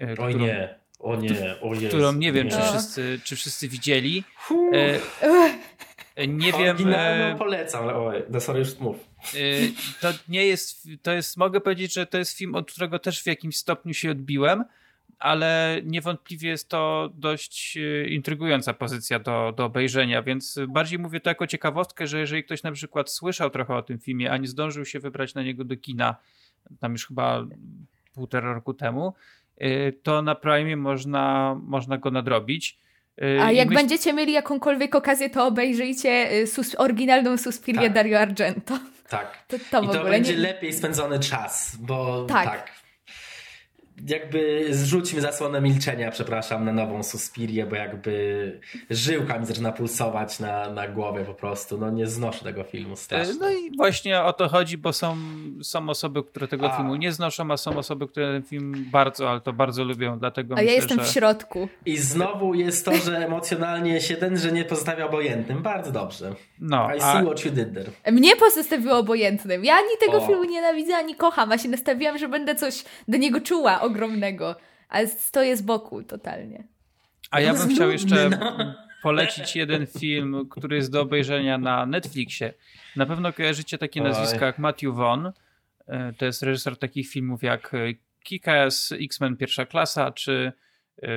[0.00, 0.82] E, Oj nie.
[0.98, 2.52] O nie, o Jezu, Którą nie wiem, nie.
[2.52, 4.24] Czy, wszyscy, czy wszyscy widzieli.
[6.16, 6.76] Nie wiem.
[6.94, 8.96] E, polecam, ale oj, no sorry, już mów.
[8.96, 9.38] E,
[10.00, 13.26] to nie jest, to jest, mogę powiedzieć, że to jest film, od którego też w
[13.26, 14.64] jakimś stopniu się odbiłem,
[15.18, 21.30] ale niewątpliwie jest to dość e, intrygująca pozycja do, do obejrzenia, więc bardziej mówię to
[21.30, 24.84] jako ciekawostkę, że jeżeli ktoś na przykład słyszał trochę o tym filmie, a nie zdążył
[24.84, 26.16] się wybrać na niego do kina,
[26.80, 27.46] tam już chyba
[28.14, 29.14] półtora roku temu,
[29.58, 32.78] e, to na Prime można, można go nadrobić.
[33.22, 33.80] Y, A jak myśl...
[33.80, 37.92] będziecie mieli jakąkolwiek okazję, to obejrzyjcie y, sus oryginalną Suspirię tak.
[37.92, 38.78] Dario Argento.
[39.08, 39.44] Tak.
[39.48, 40.38] To, to I to będzie nie...
[40.38, 42.44] lepiej spędzony czas, bo tak.
[42.44, 42.81] tak.
[44.06, 50.70] Jakby zrzućmy zasłonę milczenia, przepraszam, na nową Suspirię, bo jakby żyłka mi zaczyna pulsować na,
[50.70, 51.78] na głowie po prostu.
[51.78, 53.34] No nie znoszę tego filmu strasznie.
[53.40, 55.16] No i właśnie o to chodzi, bo są,
[55.62, 56.76] są osoby, które tego a.
[56.76, 60.54] filmu nie znoszą, a są osoby, które ten film bardzo, ale to bardzo lubią, dlatego
[60.54, 61.04] A myślę, ja jestem że...
[61.04, 61.68] w środku.
[61.86, 65.62] I znowu jest to, że emocjonalnie się ten, że nie pozostawia obojętnym.
[65.62, 66.34] Bardzo dobrze.
[66.60, 68.12] No, I see what you did there.
[68.12, 69.64] Mnie pozostawiło obojętnym.
[69.64, 70.26] Ja ani tego o.
[70.26, 74.56] filmu nienawidzę, ani kocham, a się nastawiłam, że będę coś do niego czuła ogromnego.
[74.88, 76.68] Ale stoję z boku totalnie.
[77.30, 78.74] A ja bym chciał jeszcze no.
[79.02, 82.54] polecić jeden film, który jest do obejrzenia na Netflixie.
[82.96, 84.08] Na pewno kojarzycie takie Oj.
[84.08, 85.26] nazwiska jak Matthew Vaughn.
[85.86, 87.78] E, to jest reżyser takich filmów jak e,
[88.24, 90.52] Kick-Ass, X-Men Pierwsza Klasa, czy
[91.02, 91.08] e,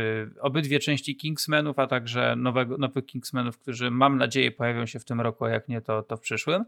[0.42, 5.22] obydwie części Kingsmenów, a także nowego, nowych Kingsmenów, którzy mam nadzieję pojawią się w tym
[5.22, 6.66] roku, a jak nie, to, to w przyszłym.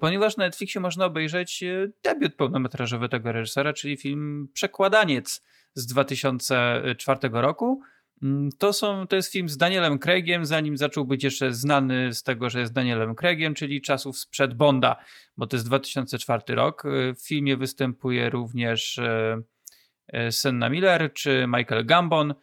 [0.00, 1.64] Ponieważ na Netflixie można obejrzeć
[2.04, 5.42] debiut pełnometrażowy tego reżysera, czyli film Przekładaniec
[5.74, 7.82] z 2004 roku.
[8.22, 12.22] Mm, to, są, to jest film z Danielem Craigiem, zanim zaczął być jeszcze znany z
[12.22, 14.96] tego, że jest Danielem Craigiem, czyli czasów sprzed Bonda,
[15.36, 16.84] bo to jest 2004 rok.
[16.84, 19.00] Y, w filmie występuje również
[20.30, 22.34] Senna Miller czy Michael Gambon.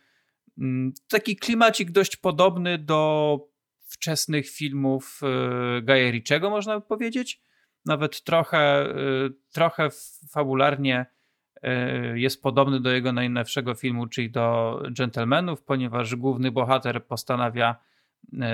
[0.58, 3.40] Mm, taki klimacik dość podobny do
[3.94, 5.22] wczesnych filmów
[5.84, 7.42] Gaja Ritchiego, można by powiedzieć.
[7.86, 8.94] Nawet trochę,
[9.52, 9.90] trochę
[10.30, 11.06] fabularnie
[11.64, 17.76] E, jest podobny do jego najnowszego filmu, czyli do Gentlemanów, ponieważ główny bohater postanawia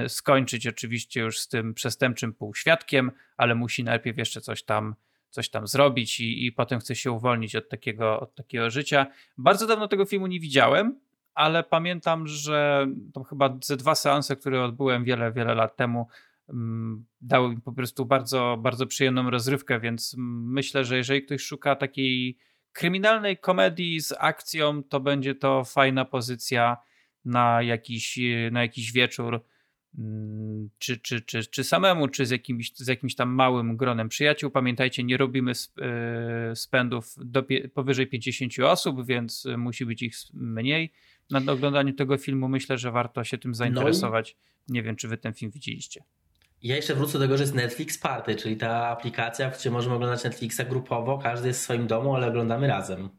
[0.08, 4.96] skończyć oczywiście już z tym przestępczym półświadkiem, ale musi najpierw jeszcze coś tam,
[5.30, 9.08] coś tam zrobić i, i potem chce się uwolnić od takiego, od takiego życia.
[9.38, 11.00] Bardzo dawno tego filmu nie widziałem,
[11.40, 12.88] ale pamiętam, że
[13.30, 16.08] chyba ze dwa seanse, które odbyłem wiele, wiele lat temu,
[16.50, 21.76] mm, dały mi po prostu bardzo, bardzo przyjemną rozrywkę, więc myślę, że jeżeli ktoś szuka
[21.76, 22.38] takiej
[22.72, 26.78] kryminalnej komedii z akcją to będzie to fajna pozycja
[27.26, 28.20] na jakiś,
[28.52, 29.46] na jakiś wieczór,
[29.98, 34.52] mm, czy, czy, czy, czy samemu, czy z jakimś, z jakimś tam małym gronem przyjaciół.
[34.52, 40.92] Pamiętajcie, nie robimy e, spędów do, powyżej 50 osób, więc musi być ich mniej.
[41.30, 44.36] Na oglądaniu tego filmu myślę, że warto się tym zainteresować.
[44.36, 44.74] No i...
[44.74, 46.04] Nie wiem, czy wy ten film widzieliście.
[46.64, 49.96] Ja jeszcze wrócę do tego, że jest Netflix Party, czyli ta aplikacja, w której możemy
[49.96, 53.06] oglądać Netflixa grupowo, każdy jest w swoim domu, ale oglądamy razem.
[53.06, 53.10] Y,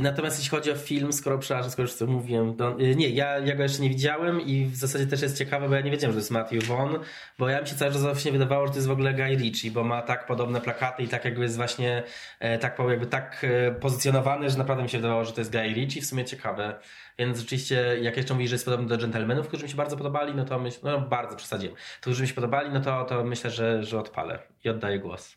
[0.00, 3.56] natomiast jeśli chodzi o film, skoro przepraszam, skoro już co mówiłem, y, nie, ja, ja
[3.56, 6.16] go jeszcze nie widziałem i w zasadzie też jest ciekawe, bo ja nie wiedziałem, że
[6.16, 6.96] to jest Matthew Vaughn,
[7.38, 9.70] bo ja mi się cały czas właśnie wydawało, że to jest w ogóle Guy Ritchie,
[9.70, 12.02] bo ma tak podobne plakaty i tak jakby jest właśnie
[12.40, 15.74] e, tak jakby tak e, pozycjonowany, że naprawdę mi się wydawało, że to jest Guy
[15.74, 16.78] Ritchie, w sumie ciekawe.
[17.18, 20.34] Więc rzeczywiście, jak jeszcze mówisz, że jest podobny do Gentlemanów, którzy mi się bardzo podobali,
[20.34, 23.84] no to myślę, no bardzo przesadziłem, którzy mi się podobali, no to, to myślę, że,
[23.84, 25.36] że odpalę i oddaję głos.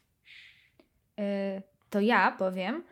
[1.18, 1.24] Yy,
[1.90, 2.84] to ja powiem,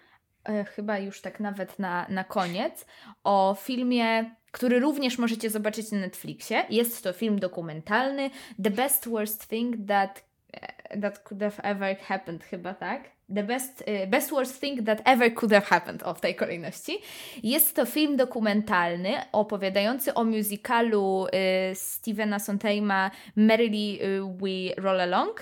[0.75, 2.85] chyba już tak nawet na, na koniec,
[3.23, 6.65] o filmie, który również możecie zobaczyć na Netflixie.
[6.69, 8.29] Jest to film dokumentalny
[8.63, 10.23] The Best Worst Thing That,
[10.53, 13.03] e, that Could Have Ever Happened, chyba tak?
[13.35, 16.99] The best, e, best Worst Thing That Ever Could Have Happened, o w tej kolejności.
[17.43, 21.27] Jest to film dokumentalny opowiadający o musicalu
[21.71, 23.99] y, Stevena Sondheima Merrily
[24.41, 25.39] We Roll Along.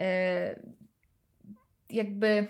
[0.00, 0.72] Y,
[1.90, 2.46] jakby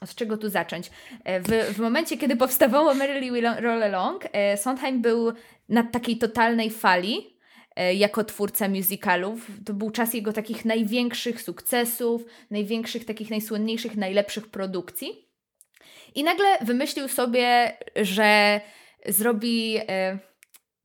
[0.00, 0.90] od czego tu zacząć?
[1.24, 5.32] E, w, w momencie, kiedy powstawało Merrily Roll Along, e, Sondheim był
[5.68, 7.36] na takiej totalnej fali
[7.76, 9.50] e, jako twórca musicalów.
[9.66, 15.26] To był czas jego takich największych sukcesów, największych, takich najsłynniejszych, najlepszych produkcji.
[16.14, 18.60] I nagle wymyślił sobie, że
[19.06, 19.78] zrobi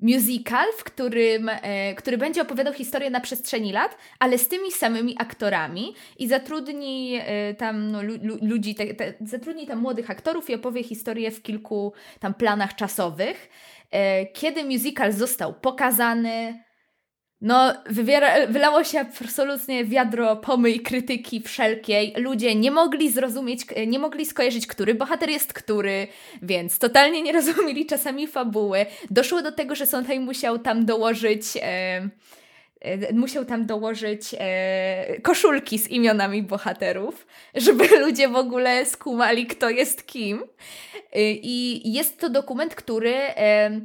[0.02, 5.16] musical, w którym, e, który będzie opowiadał historię na przestrzeni lat, ale z tymi samymi
[5.20, 10.56] aktorami i zatrudni e, tam no, lu, ludzi, te, te, zatrudni tam młodych aktorów i
[10.56, 13.50] opowie historię w kilku tam planach czasowych.
[13.92, 16.64] E, kiedy musical został pokazany,
[17.42, 22.14] no, wywiera, wylało się absolutnie wiadro pomyj krytyki wszelkiej.
[22.18, 26.08] Ludzie nie mogli zrozumieć, nie mogli skojarzyć, który bohater jest który,
[26.42, 28.86] więc totalnie nie rozumieli czasami fabuły.
[29.10, 31.46] Doszło do tego, że Sondheim musiał tam dołożyć...
[33.14, 40.08] musiał tam dołożyć e, koszulki z imionami bohaterów, żeby ludzie w ogóle skumali, kto jest
[40.08, 40.44] kim.
[41.14, 43.82] E, I jest to dokument, który e,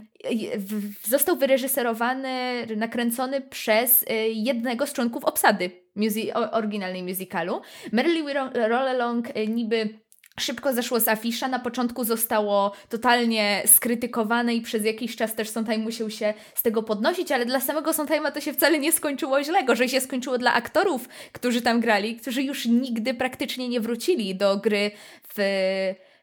[1.09, 7.61] został wyreżyserowany, nakręcony przez e, jednego z członków obsady muzy oryginalnej musicalu.
[7.93, 8.35] Merrily We
[8.69, 9.99] Roll Along e, niby
[10.41, 11.49] szybko zeszło z afisza.
[11.49, 16.83] Na początku zostało totalnie skrytykowane i przez jakiś czas też Sondheim musiał się z tego
[16.83, 19.65] podnosić, ale dla samego Sondheima to się wcale nie skończyło źle.
[19.65, 24.57] Gorzej się skończyło dla aktorów, którzy tam grali, którzy już nigdy praktycznie nie wrócili do
[24.57, 24.91] gry
[25.29, 25.37] w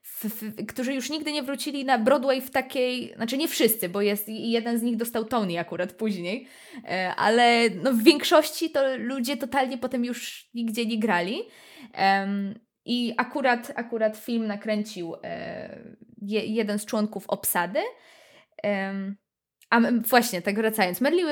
[0.03, 4.01] w, w, którzy już nigdy nie wrócili na Broadway w takiej, znaczy nie wszyscy, bo
[4.01, 6.47] jest jeden z nich dostał Tony akurat później,
[6.89, 11.41] e, ale no w większości to ludzie totalnie potem już nigdzie nie grali.
[12.85, 15.79] I akurat, akurat film nakręcił e,
[16.27, 17.79] jeden z członków obsady.
[19.73, 21.27] A właśnie, tak wracając, Merlin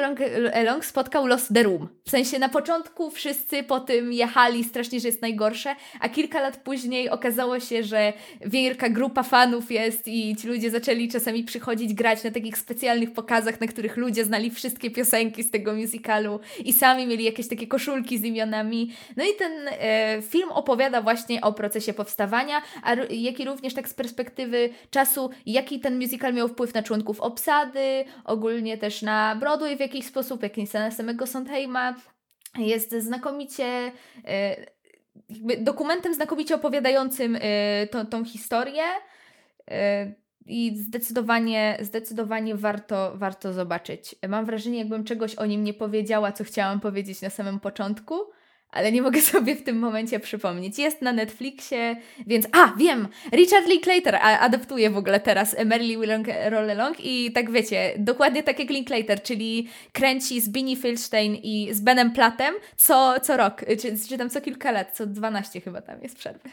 [0.65, 1.87] Long spotkał Lost the Room.
[2.05, 6.57] W sensie na początku wszyscy po tym jechali strasznie, że jest najgorsze, a kilka lat
[6.57, 8.13] później okazało się, że
[8.45, 13.61] wielka grupa fanów jest i ci ludzie zaczęli czasami przychodzić grać na takich specjalnych pokazach,
[13.61, 18.17] na których ludzie znali wszystkie piosenki z tego musicalu i sami mieli jakieś takie koszulki
[18.17, 18.91] z imionami.
[19.15, 23.89] No i ten e, film opowiada właśnie o procesie powstawania, a jak i również tak
[23.89, 29.77] z perspektywy czasu, jaki ten musical miał wpływ na członków obsady, ogólnie też na Broadway
[29.77, 31.95] w jakiś sposób, jak i samego Sondheima.
[32.57, 33.91] Jest znakomicie
[34.25, 34.65] e,
[35.29, 38.83] jakby dokumentem znakomicie opowiadającym e, tą, tą historię
[39.71, 40.13] e,
[40.45, 44.15] i zdecydowanie, zdecydowanie warto, warto zobaczyć.
[44.27, 48.15] Mam wrażenie, jakbym czegoś o nim nie powiedziała, co chciałam powiedzieć na samym początku,
[48.71, 50.79] ale nie mogę sobie w tym momencie przypomnieć.
[50.79, 51.95] Jest na Netflixie,
[52.27, 52.47] więc...
[52.51, 53.07] A, wiem!
[53.33, 56.67] Richard Linklater adaptuje w ogóle teraz Merrily Willing Roll
[56.99, 62.11] i tak wiecie, dokładnie tak jak Linklater, czyli kręci z Binnie Filstein i z Benem
[62.11, 66.17] Plattem co, co rok, czy, czy tam co kilka lat, co 12 chyba tam jest
[66.17, 66.49] przerwy.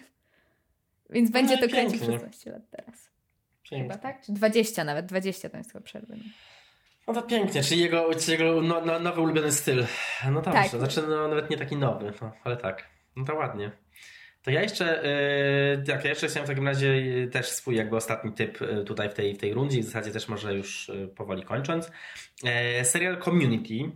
[1.10, 3.10] Więc będzie no, to kręcić przez 12 lat teraz.
[3.70, 3.88] Pięknie.
[3.88, 4.22] Chyba tak?
[4.22, 6.16] Czy 20 nawet, 20 tam jest chyba przerwy.
[6.16, 6.22] No.
[7.08, 9.86] No to pięknie, czyli jego, czyli jego no, no, nowy ulubiony styl.
[10.30, 10.68] No dobrze, tak.
[10.68, 12.88] znaczy no, nawet nie taki nowy, no, ale tak.
[13.16, 13.70] No to ładnie.
[14.42, 15.02] To ja jeszcze,
[15.76, 18.84] yy, tak, ja jeszcze chciałem w takim razie yy, też swój jakby ostatni typ yy,
[18.84, 21.90] tutaj w tej, w tej rundzie, w zasadzie też może już yy, powoli kończąc.
[22.44, 23.92] Yy, serial Community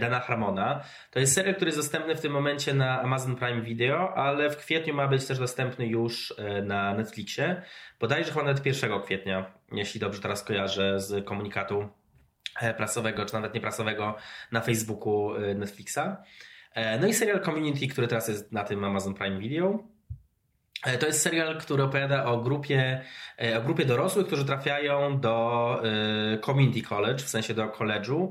[0.00, 0.84] Dana Harmona.
[1.10, 4.56] To jest serial, który jest dostępny w tym momencie na Amazon Prime Video, ale w
[4.56, 7.62] kwietniu ma być też dostępny już na Netflixie.
[8.00, 12.07] Bodajże chyba nawet 1 kwietnia, jeśli dobrze teraz kojarzę z komunikatu E,
[12.76, 14.16] prasowego, czy nawet nieprasowego
[14.52, 15.98] na Facebooku e, Netflixa.
[16.74, 19.84] E, no i serial Community, który teraz jest na tym Amazon Prime Video.
[21.00, 23.00] To jest serial, który opowiada o grupie,
[23.58, 25.82] o grupie dorosłych, którzy trafiają do
[26.44, 28.28] community college, w sensie do college'u,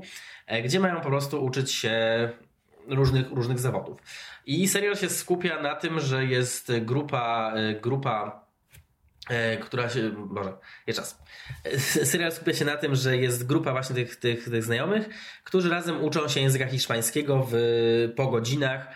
[0.64, 2.28] gdzie mają po prostu uczyć się
[2.86, 4.02] różnych, różnych zawodów.
[4.46, 8.47] I serial się skupia na tym, że jest grupa, grupa E,
[9.60, 10.52] która się, może,
[10.86, 11.22] jest czas.
[11.64, 15.08] E, serial skupia się na tym, że jest grupa właśnie tych, tych, tych znajomych,
[15.44, 17.56] którzy razem uczą się języka hiszpańskiego w,
[18.16, 18.88] po godzinach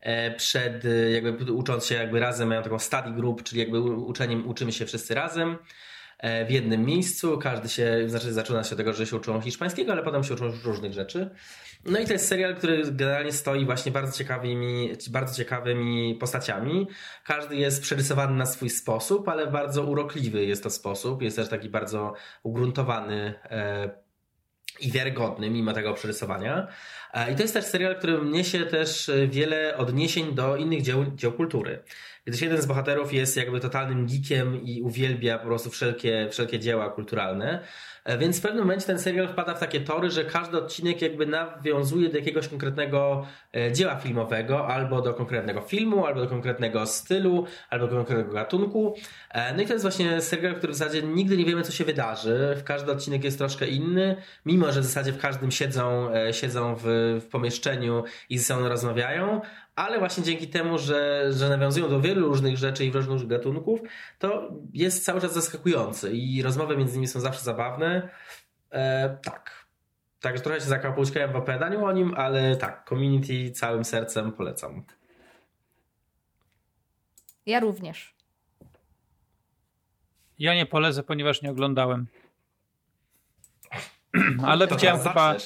[0.00, 4.72] e, przed, jakby ucząc się jakby razem, mają taką study group, czyli jakby uczeniem uczymy
[4.72, 5.58] się wszyscy razem
[6.46, 7.38] w jednym miejscu.
[7.38, 10.52] Każdy się, znaczy zaczyna się od tego, że się uczą hiszpańskiego, ale potem się uczą
[10.64, 11.30] różnych rzeczy.
[11.84, 16.86] No i to jest serial, który generalnie stoi właśnie bardzo ciekawymi, bardzo ciekawymi postaciami.
[17.24, 21.22] Każdy jest przerysowany na swój sposób, ale bardzo urokliwy jest to sposób.
[21.22, 23.90] Jest też taki bardzo ugruntowany e,
[24.80, 26.68] i wiarygodny mimo tego przerysowania.
[27.14, 31.32] E, I to jest też serial, który niesie też wiele odniesień do innych dzieł, dzieł
[31.32, 31.82] kultury.
[32.24, 36.90] Gdyż jeden z bohaterów jest jakby totalnym geekiem i uwielbia po prostu wszelkie, wszelkie dzieła
[36.90, 37.64] kulturalne.
[38.10, 41.26] E, więc w pewnym momencie ten serial wpada w takie tory, że każdy odcinek jakby
[41.26, 47.46] nawiązuje do jakiegoś konkretnego e, dzieła filmowego, albo do konkretnego filmu, albo do konkretnego stylu,
[47.70, 48.94] albo do konkretnego gatunku.
[49.30, 51.84] E, no i to jest właśnie serial, który w zasadzie nigdy nie wiemy, co się
[51.84, 52.54] wydarzy.
[52.58, 56.82] W każdy odcinek jest troszkę inny, mimo że w zasadzie w każdym siedzą, siedzą w,
[57.20, 59.40] w pomieszczeniu i ze sobą rozmawiają,
[59.76, 63.80] ale właśnie dzięki temu, że, że nawiązują do wielu różnych rzeczy i różnych gatunków,
[64.18, 68.08] to jest cały czas zaskakujący i rozmowy między nimi są zawsze zabawne.
[68.70, 69.66] E, tak.
[70.20, 74.84] Także trochę się zakapućkałem w opowiadaniu o nim, ale tak, community całym sercem polecam.
[77.46, 78.14] Ja również.
[80.38, 82.06] Ja nie polecę, ponieważ nie oglądałem.
[84.46, 85.36] ale widziałem chyba,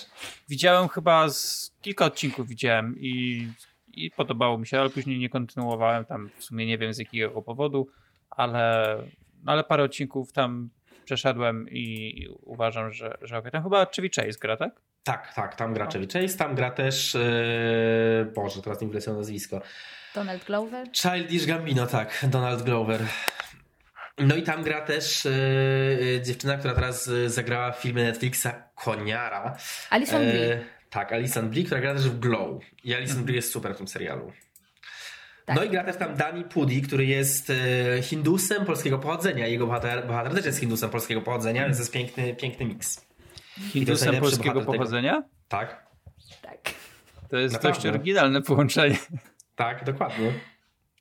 [0.49, 3.47] widziałem chyba z kilka odcinków widziałem i
[3.97, 7.43] i podobało mi się, ale później nie kontynuowałem tam w sumie nie wiem z jakiego
[7.43, 7.89] powodu,
[8.31, 8.97] ale,
[9.47, 10.71] ale parę odcinków tam
[11.05, 13.51] przeszedłem i uważam, że, że ok.
[13.51, 14.81] Tam chyba Chevy Chase gra, tak?
[15.05, 15.91] Tak, tak, tam gra no.
[15.91, 19.61] Chevy Chase, tam gra też yy, Boże, teraz mi wleciało nazwisko.
[20.15, 20.89] Donald Glover?
[20.93, 23.01] Childish Gambino, tak, Donald Glover.
[24.19, 29.57] No i tam gra też yy, dziewczyna, która teraz zagrała w filmie Netflixa Koniara.
[29.91, 30.65] Alison Brie.
[30.95, 32.63] Tak, Alison Brie, która gra też w Glow.
[32.85, 33.25] I Alison mhm.
[33.25, 34.33] Brie jest super w tym serialu.
[35.45, 35.57] Tak.
[35.57, 39.47] No i gra też tam Dani Pudi, który jest e, Hindusem polskiego pochodzenia.
[39.47, 43.07] Jego bohater, bohater też jest Hindusem polskiego pochodzenia, więc jest piękny, piękny miks.
[43.73, 45.13] Hindusem polskiego pochodzenia?
[45.13, 45.29] Tego.
[45.49, 45.87] Tak.
[46.43, 46.75] Tak.
[47.29, 47.79] To jest Naprawdę.
[47.79, 48.97] dość oryginalne połączenie.
[49.57, 50.33] Tak, dokładnie.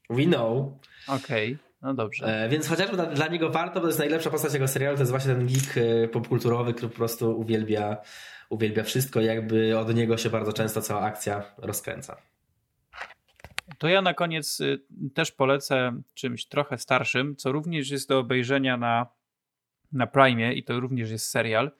[0.09, 0.67] We know.
[1.07, 1.53] Okej.
[1.53, 1.57] Okay.
[1.81, 2.45] No dobrze.
[2.45, 5.01] E, więc chociażby dla, dla, niego warto, bo to jest najlepsza postać tego serialu, to
[5.01, 7.97] jest właśnie ten geek e, popkulturowy, który po prostu uwielbia,
[8.53, 12.17] uwielbia wszystko jakby od niego się bardzo często cała akcja rozkręca.
[13.77, 14.81] To ja na koniec y,
[15.13, 19.07] też polecę czymś trochę starszym, co również jest do obejrzenia na,
[19.91, 21.71] na Prime i to również jest serial,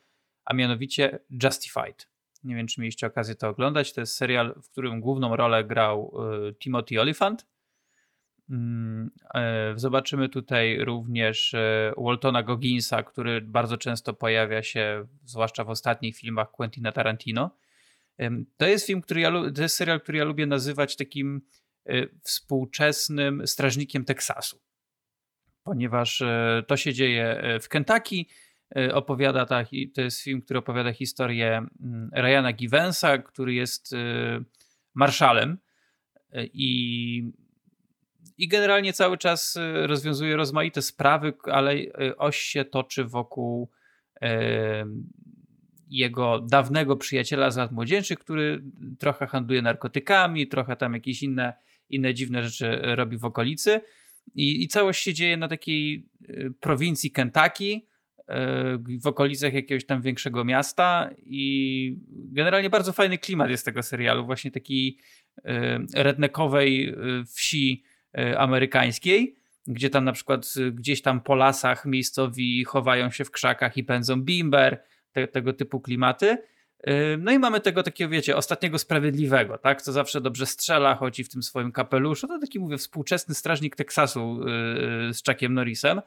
[0.46, 2.08] a mianowicie Justified.
[2.44, 3.94] Nie wiem, czy mieliście okazję to oglądać.
[3.94, 6.14] To jest serial, w którym główną rolę grał
[6.50, 7.46] y, Timothy Olyphant.
[8.50, 15.70] Mm, e, zobaczymy tutaj również e, Waltona Gogginsa, który bardzo często pojawia się, zwłaszcza w
[15.70, 17.58] ostatnich filmach Quentina Tarantino.
[18.58, 21.42] To jest film, który ja, to jest serial, który ja lubię nazywać takim
[21.86, 24.60] e, współczesnym strażnikiem Teksasu,
[25.64, 26.24] ponieważ
[26.68, 28.26] to się dzieje w Kentucky.
[28.94, 33.96] Opowiada tak, to jest film, który opowiada historię mm, Ryana Givensa, który jest
[34.94, 35.58] marszalem
[36.54, 37.32] i
[38.38, 43.70] i generalnie cały czas y, rozwiązuje rozmaite sprawy, ale y, oś się toczy wokół
[45.90, 48.64] jego dawnego przyjaciela z lat młodzieńczych, który
[49.00, 51.54] trochę handluje narkotykami, trochę tam jakieś inne,
[51.90, 53.82] inne dziwne rzeczy robi w okolicy.
[54.36, 57.82] I, I całość się dzieje na takiej y, prowincji Kentucky,
[59.02, 64.52] w okolicach jakiegoś tam większego miasta i generalnie bardzo fajny klimat jest tego serialu, właśnie
[64.52, 64.98] takiej
[65.96, 66.96] rednekowej
[67.36, 67.84] wsi
[68.38, 69.36] amerykańskiej,
[69.68, 74.22] gdzie tam na przykład gdzieś tam po lasach miejscowi chowają się w krzakach i pędzą
[74.22, 76.38] bimber, te, tego typu klimaty.
[76.84, 81.24] E, no i mamy tego takiego, wiecie, ostatniego sprawiedliwego, tak, co zawsze dobrze strzela, chodzi
[81.24, 82.28] w tym swoim kapeluszu.
[82.28, 86.02] To taki, mówię, współczesny strażnik Teksasu e, z Chuckiem Norrisem.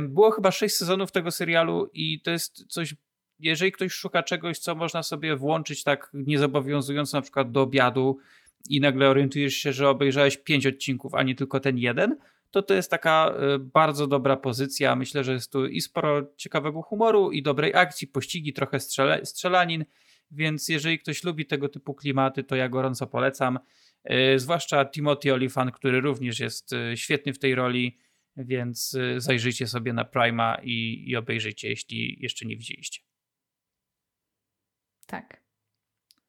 [0.00, 2.94] Było chyba sześć sezonów tego serialu i to jest coś,
[3.38, 8.18] jeżeli ktoś szuka czegoś, co można sobie włączyć tak niezobowiązująco na przykład do obiadu,
[8.68, 12.16] i nagle orientujesz się, że obejrzałeś pięć odcinków, a nie tylko ten jeden,
[12.50, 14.96] to to jest taka y, bardzo dobra pozycja.
[14.96, 19.84] Myślę, że jest tu i sporo ciekawego humoru, i dobrej akcji, pościgi, trochę strzela strzelanin,
[20.30, 23.58] więc jeżeli ktoś lubi tego typu klimaty, to ja gorąco polecam.
[24.04, 27.98] Yy, zwłaszcza Timothy Olyphant, który również jest yy, świetny w tej roli,
[28.36, 33.00] więc zajrzyjcie sobie na Prima i, i obejrzyjcie, jeśli jeszcze nie widzieliście.
[35.06, 35.43] Tak.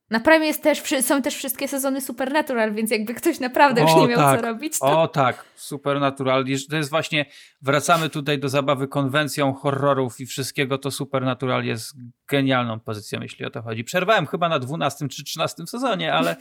[0.09, 4.07] Na Prime jest też, są też wszystkie sezony Supernatural, więc jakby ktoś naprawdę już nie
[4.07, 4.39] miał tak.
[4.39, 4.79] co robić.
[4.79, 5.01] To...
[5.01, 6.45] O tak, Supernatural.
[6.69, 7.25] To jest właśnie,
[7.61, 11.95] wracamy tutaj do zabawy konwencją horrorów i wszystkiego, to Supernatural jest
[12.27, 13.83] genialną pozycją, jeśli o to chodzi.
[13.83, 16.35] Przerwałem chyba na 12 czy 13 sezonie, ale...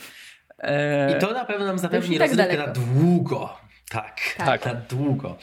[0.59, 1.13] E...
[1.17, 3.57] I to na pewno nam zapewni tak rozrywkę na długo.
[3.91, 5.37] Tak, tak, na długo.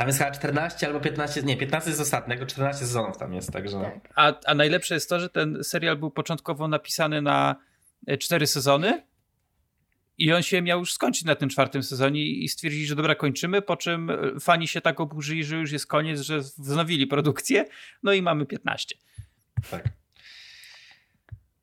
[0.00, 3.80] Tam jest chyba 14 albo 15, nie, 15 jest ostatniego, 14 sezonów tam jest, także.
[3.80, 4.12] Tak.
[4.16, 7.56] A, a najlepsze jest to, że ten serial był początkowo napisany na
[8.20, 9.06] 4 e, sezony
[10.18, 13.62] i on się miał już skończyć na tym czwartym sezonie i stwierdzili, że dobra, kończymy,
[13.62, 17.64] po czym e, fani się tak oburzyli, że już jest koniec, że wznowili produkcję,
[18.02, 18.94] no i mamy 15.
[19.70, 19.84] Tak.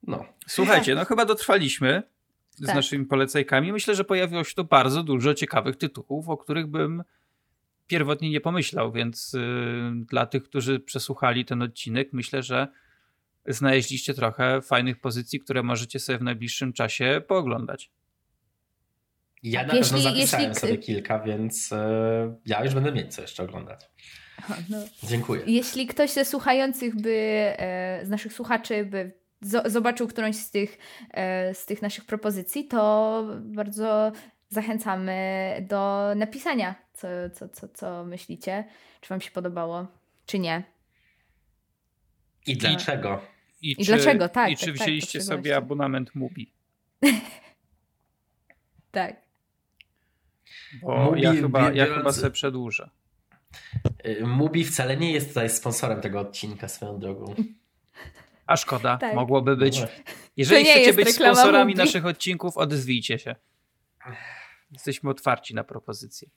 [0.04, 0.26] No.
[0.48, 2.04] Słuchajcie, no chyba dotrwaliśmy
[2.52, 2.76] z tak.
[2.76, 3.72] naszymi polecajkami.
[3.72, 7.04] Myślę, że pojawiło się tu bardzo dużo ciekawych tytułów, o których bym
[7.88, 9.40] pierwotnie nie pomyślał, więc y,
[9.96, 12.68] dla tych, którzy przesłuchali ten odcinek, myślę, że
[13.46, 17.92] znaleźliście trochę fajnych pozycji, które możecie sobie w najbliższym czasie pooglądać.
[19.44, 20.62] Ja tak, na jeśli, pewno zapisałem jeśli...
[20.62, 21.76] sobie kilka, więc y,
[22.46, 23.90] ja już będę mieć co jeszcze oglądać.
[24.70, 24.78] No.
[25.04, 25.42] Dziękuję.
[25.48, 27.16] Jeśli ktoś ze słuchających by,
[27.58, 29.12] e, z naszych słuchaczy by
[29.66, 30.78] zobaczył którąś z tych,
[31.12, 34.12] e, z tych naszych propozycji, to bardzo
[34.50, 35.16] zachęcamy
[35.70, 38.66] do napisania, co, co, co, co myślicie,
[39.02, 39.88] czy Wam się podobało,
[40.26, 40.64] czy nie.
[42.48, 43.22] I dlaczego?
[43.62, 44.52] I, I czy, dlaczego, tak.
[44.52, 46.52] I czy tak, tak wzięliście tak, sobie abonament Mubi?
[48.92, 49.16] tak.
[50.82, 51.78] Bo Mubi, ja chyba, biorąc...
[51.78, 52.90] ja chyba sobie przedłużę.
[54.06, 57.36] Y, Mubi wcale nie jest tutaj sponsorem tego odcinka swoją drogą.
[58.46, 59.16] A szkoda, tak.
[59.16, 59.82] mogłoby być.
[59.82, 59.88] No
[60.38, 61.86] Jeżeli chcecie być sponsorami Mubi.
[61.86, 63.36] naszych odcinków, odezwijcie się.
[64.72, 66.30] Jesteśmy otwarci na propozycje.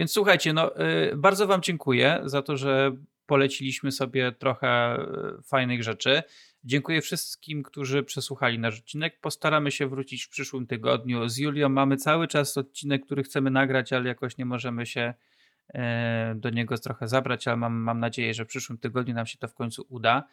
[0.00, 0.80] Więc słuchajcie, no,
[1.12, 2.96] y, bardzo Wam dziękuję za to, że
[3.26, 4.98] poleciliśmy sobie trochę
[5.38, 6.22] y, fajnych rzeczy.
[6.64, 9.20] Dziękuję wszystkim, którzy przesłuchali nasz odcinek.
[9.20, 11.28] Postaramy się wrócić w przyszłym tygodniu.
[11.28, 15.14] Z Julią mamy cały czas odcinek, który chcemy nagrać, ale jakoś nie możemy się
[15.74, 19.38] e, do niego trochę zabrać, ale mam, mam nadzieję, że w przyszłym tygodniu nam się
[19.38, 20.28] to w końcu uda.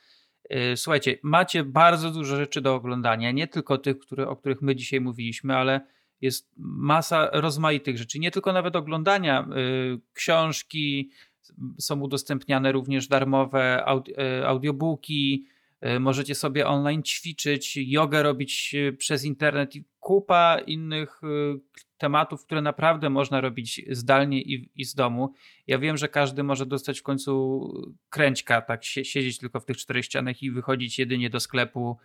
[0.76, 5.01] Słuchajcie, macie bardzo dużo rzeczy do oglądania, nie tylko tych, które, o których my dzisiaj
[5.01, 5.82] mówiliśmy, ale
[6.22, 9.47] jest masa rozmaitych rzeczy, nie tylko nawet oglądania,
[9.95, 11.09] y, książki,
[11.80, 15.45] są udostępniane również darmowe y, audiobooki,
[15.86, 21.22] y, możecie sobie online ćwiczyć, jogę robić przez internet i kupa innych
[21.97, 25.34] tematów, które naprawdę można robić zdalnie i, i z domu.
[25.68, 27.61] Ja wiem, że każdy może dostać w końcu
[28.09, 31.97] kręćka, tak siedzieć tylko w tych czterech ścianach i wychodzić jedynie do sklepu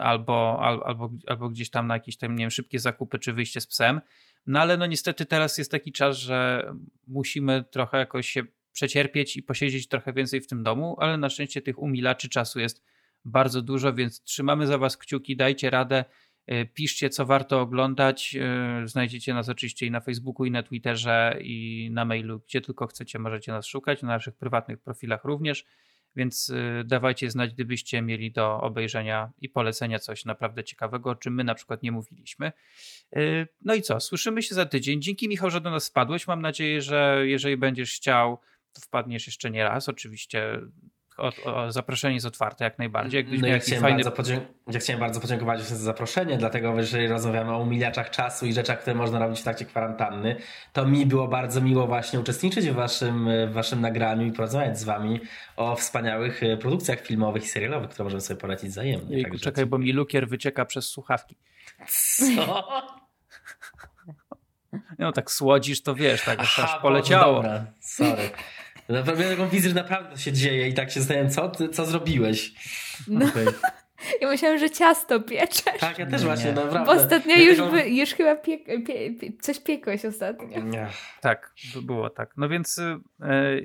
[0.00, 3.66] albo, albo, albo gdzieś tam na jakieś tam, nie wiem, szybkie zakupy czy wyjście z
[3.66, 4.00] psem.
[4.46, 6.70] No ale no niestety teraz jest taki czas, że
[7.06, 8.42] musimy trochę jakoś się
[8.72, 12.84] przecierpieć i posiedzieć trochę więcej w tym domu, ale na szczęście tych umilaczy czasu jest
[13.24, 16.04] bardzo dużo, więc trzymamy za Was kciuki, dajcie radę,
[16.46, 18.36] e, piszcie co warto oglądać.
[18.40, 22.86] E, znajdziecie nas oczywiście i na Facebooku, i na Twitterze, i na mailu, gdzie tylko
[22.86, 25.64] chcecie, możecie nas szukać, na naszych prywatnych profilach również
[26.16, 31.34] więc y, dawajcie znać, gdybyście mieli do obejrzenia i polecenia coś naprawdę ciekawego, o czym
[31.34, 32.52] my na przykład nie mówiliśmy.
[33.16, 35.02] Y, no i co, słyszymy się za tydzień.
[35.02, 36.26] Dzięki Michał, że do nas wpadłeś.
[36.26, 38.40] Mam nadzieję, że jeżeli będziesz chciał,
[38.72, 39.88] to wpadniesz jeszcze nie raz.
[39.88, 40.60] Oczywiście
[41.16, 43.18] o, o, zaproszenie jest otwarte jak najbardziej.
[43.18, 44.04] Jakbyś no ja, chciałem fajny...
[44.04, 44.32] bardzo
[44.72, 48.80] ja chciałem bardzo podziękować za zaproszenie, dlatego że jeżeli rozmawiamy o umiliaczach czasu i rzeczach,
[48.80, 50.36] które można robić w trakcie kwarantanny,
[50.72, 54.84] to mi było bardzo miło właśnie uczestniczyć w waszym, w waszym nagraniu i porozmawiać z
[54.84, 55.20] wami
[55.56, 59.16] o wspaniałych e, produkcjach filmowych i serialowych, które możemy sobie polecić wzajemnie.
[59.16, 61.36] Jejku, czekaj, bo mi lukier wycieka przez słuchawki.
[61.86, 62.64] Co?
[64.98, 67.34] No tak słodzisz, to wiesz, tak Aha, aż poleciało.
[67.34, 68.30] Dobra, sorry.
[68.88, 72.52] Naprawdę taką wizję, że naprawdę się dzieje i tak się zastanawiam, co, co zrobiłeś?
[73.08, 73.26] No.
[73.26, 73.44] Okay.
[74.20, 75.80] Ja myślałam, że ciasto pieczesz.
[75.80, 76.26] Tak, ja też nie.
[76.26, 76.94] właśnie, naprawdę.
[76.94, 80.60] Bo ostatnio już, by, już chyba pie, pie, pie, coś piekłeś ostatnio.
[80.60, 80.86] Nie.
[81.20, 82.36] Tak, było tak.
[82.36, 83.00] No więc y,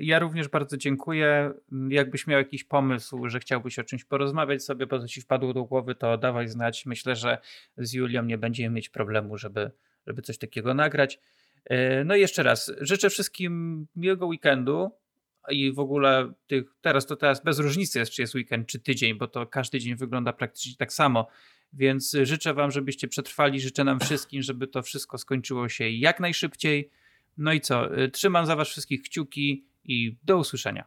[0.00, 1.52] ja również bardzo dziękuję.
[1.88, 5.64] Jakbyś miał jakiś pomysł, że chciałbyś o czymś porozmawiać sobie, bo to ci wpadło do
[5.64, 6.86] głowy, to dawaj znać.
[6.86, 7.38] Myślę, że
[7.76, 9.70] z Julią nie będziemy mieć problemu, żeby,
[10.06, 11.18] żeby coś takiego nagrać.
[11.70, 14.90] Y, no i jeszcze raz, życzę wszystkim miłego weekendu
[15.48, 19.14] i w ogóle tych, teraz to teraz bez różnicy jest, czy jest weekend, czy tydzień,
[19.14, 21.26] bo to każdy dzień wygląda praktycznie tak samo.
[21.72, 23.60] Więc życzę Wam, żebyście przetrwali.
[23.60, 26.90] Życzę nam wszystkim, żeby to wszystko skończyło się jak najszybciej.
[27.38, 27.98] No i co?
[27.98, 30.84] Y, trzymam za Was wszystkich kciuki i do usłyszenia.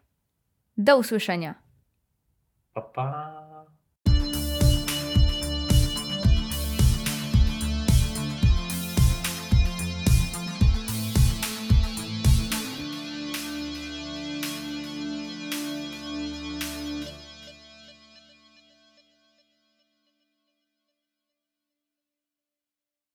[0.77, 1.55] Do usłyszenia.
[2.73, 3.52] Pa, pa.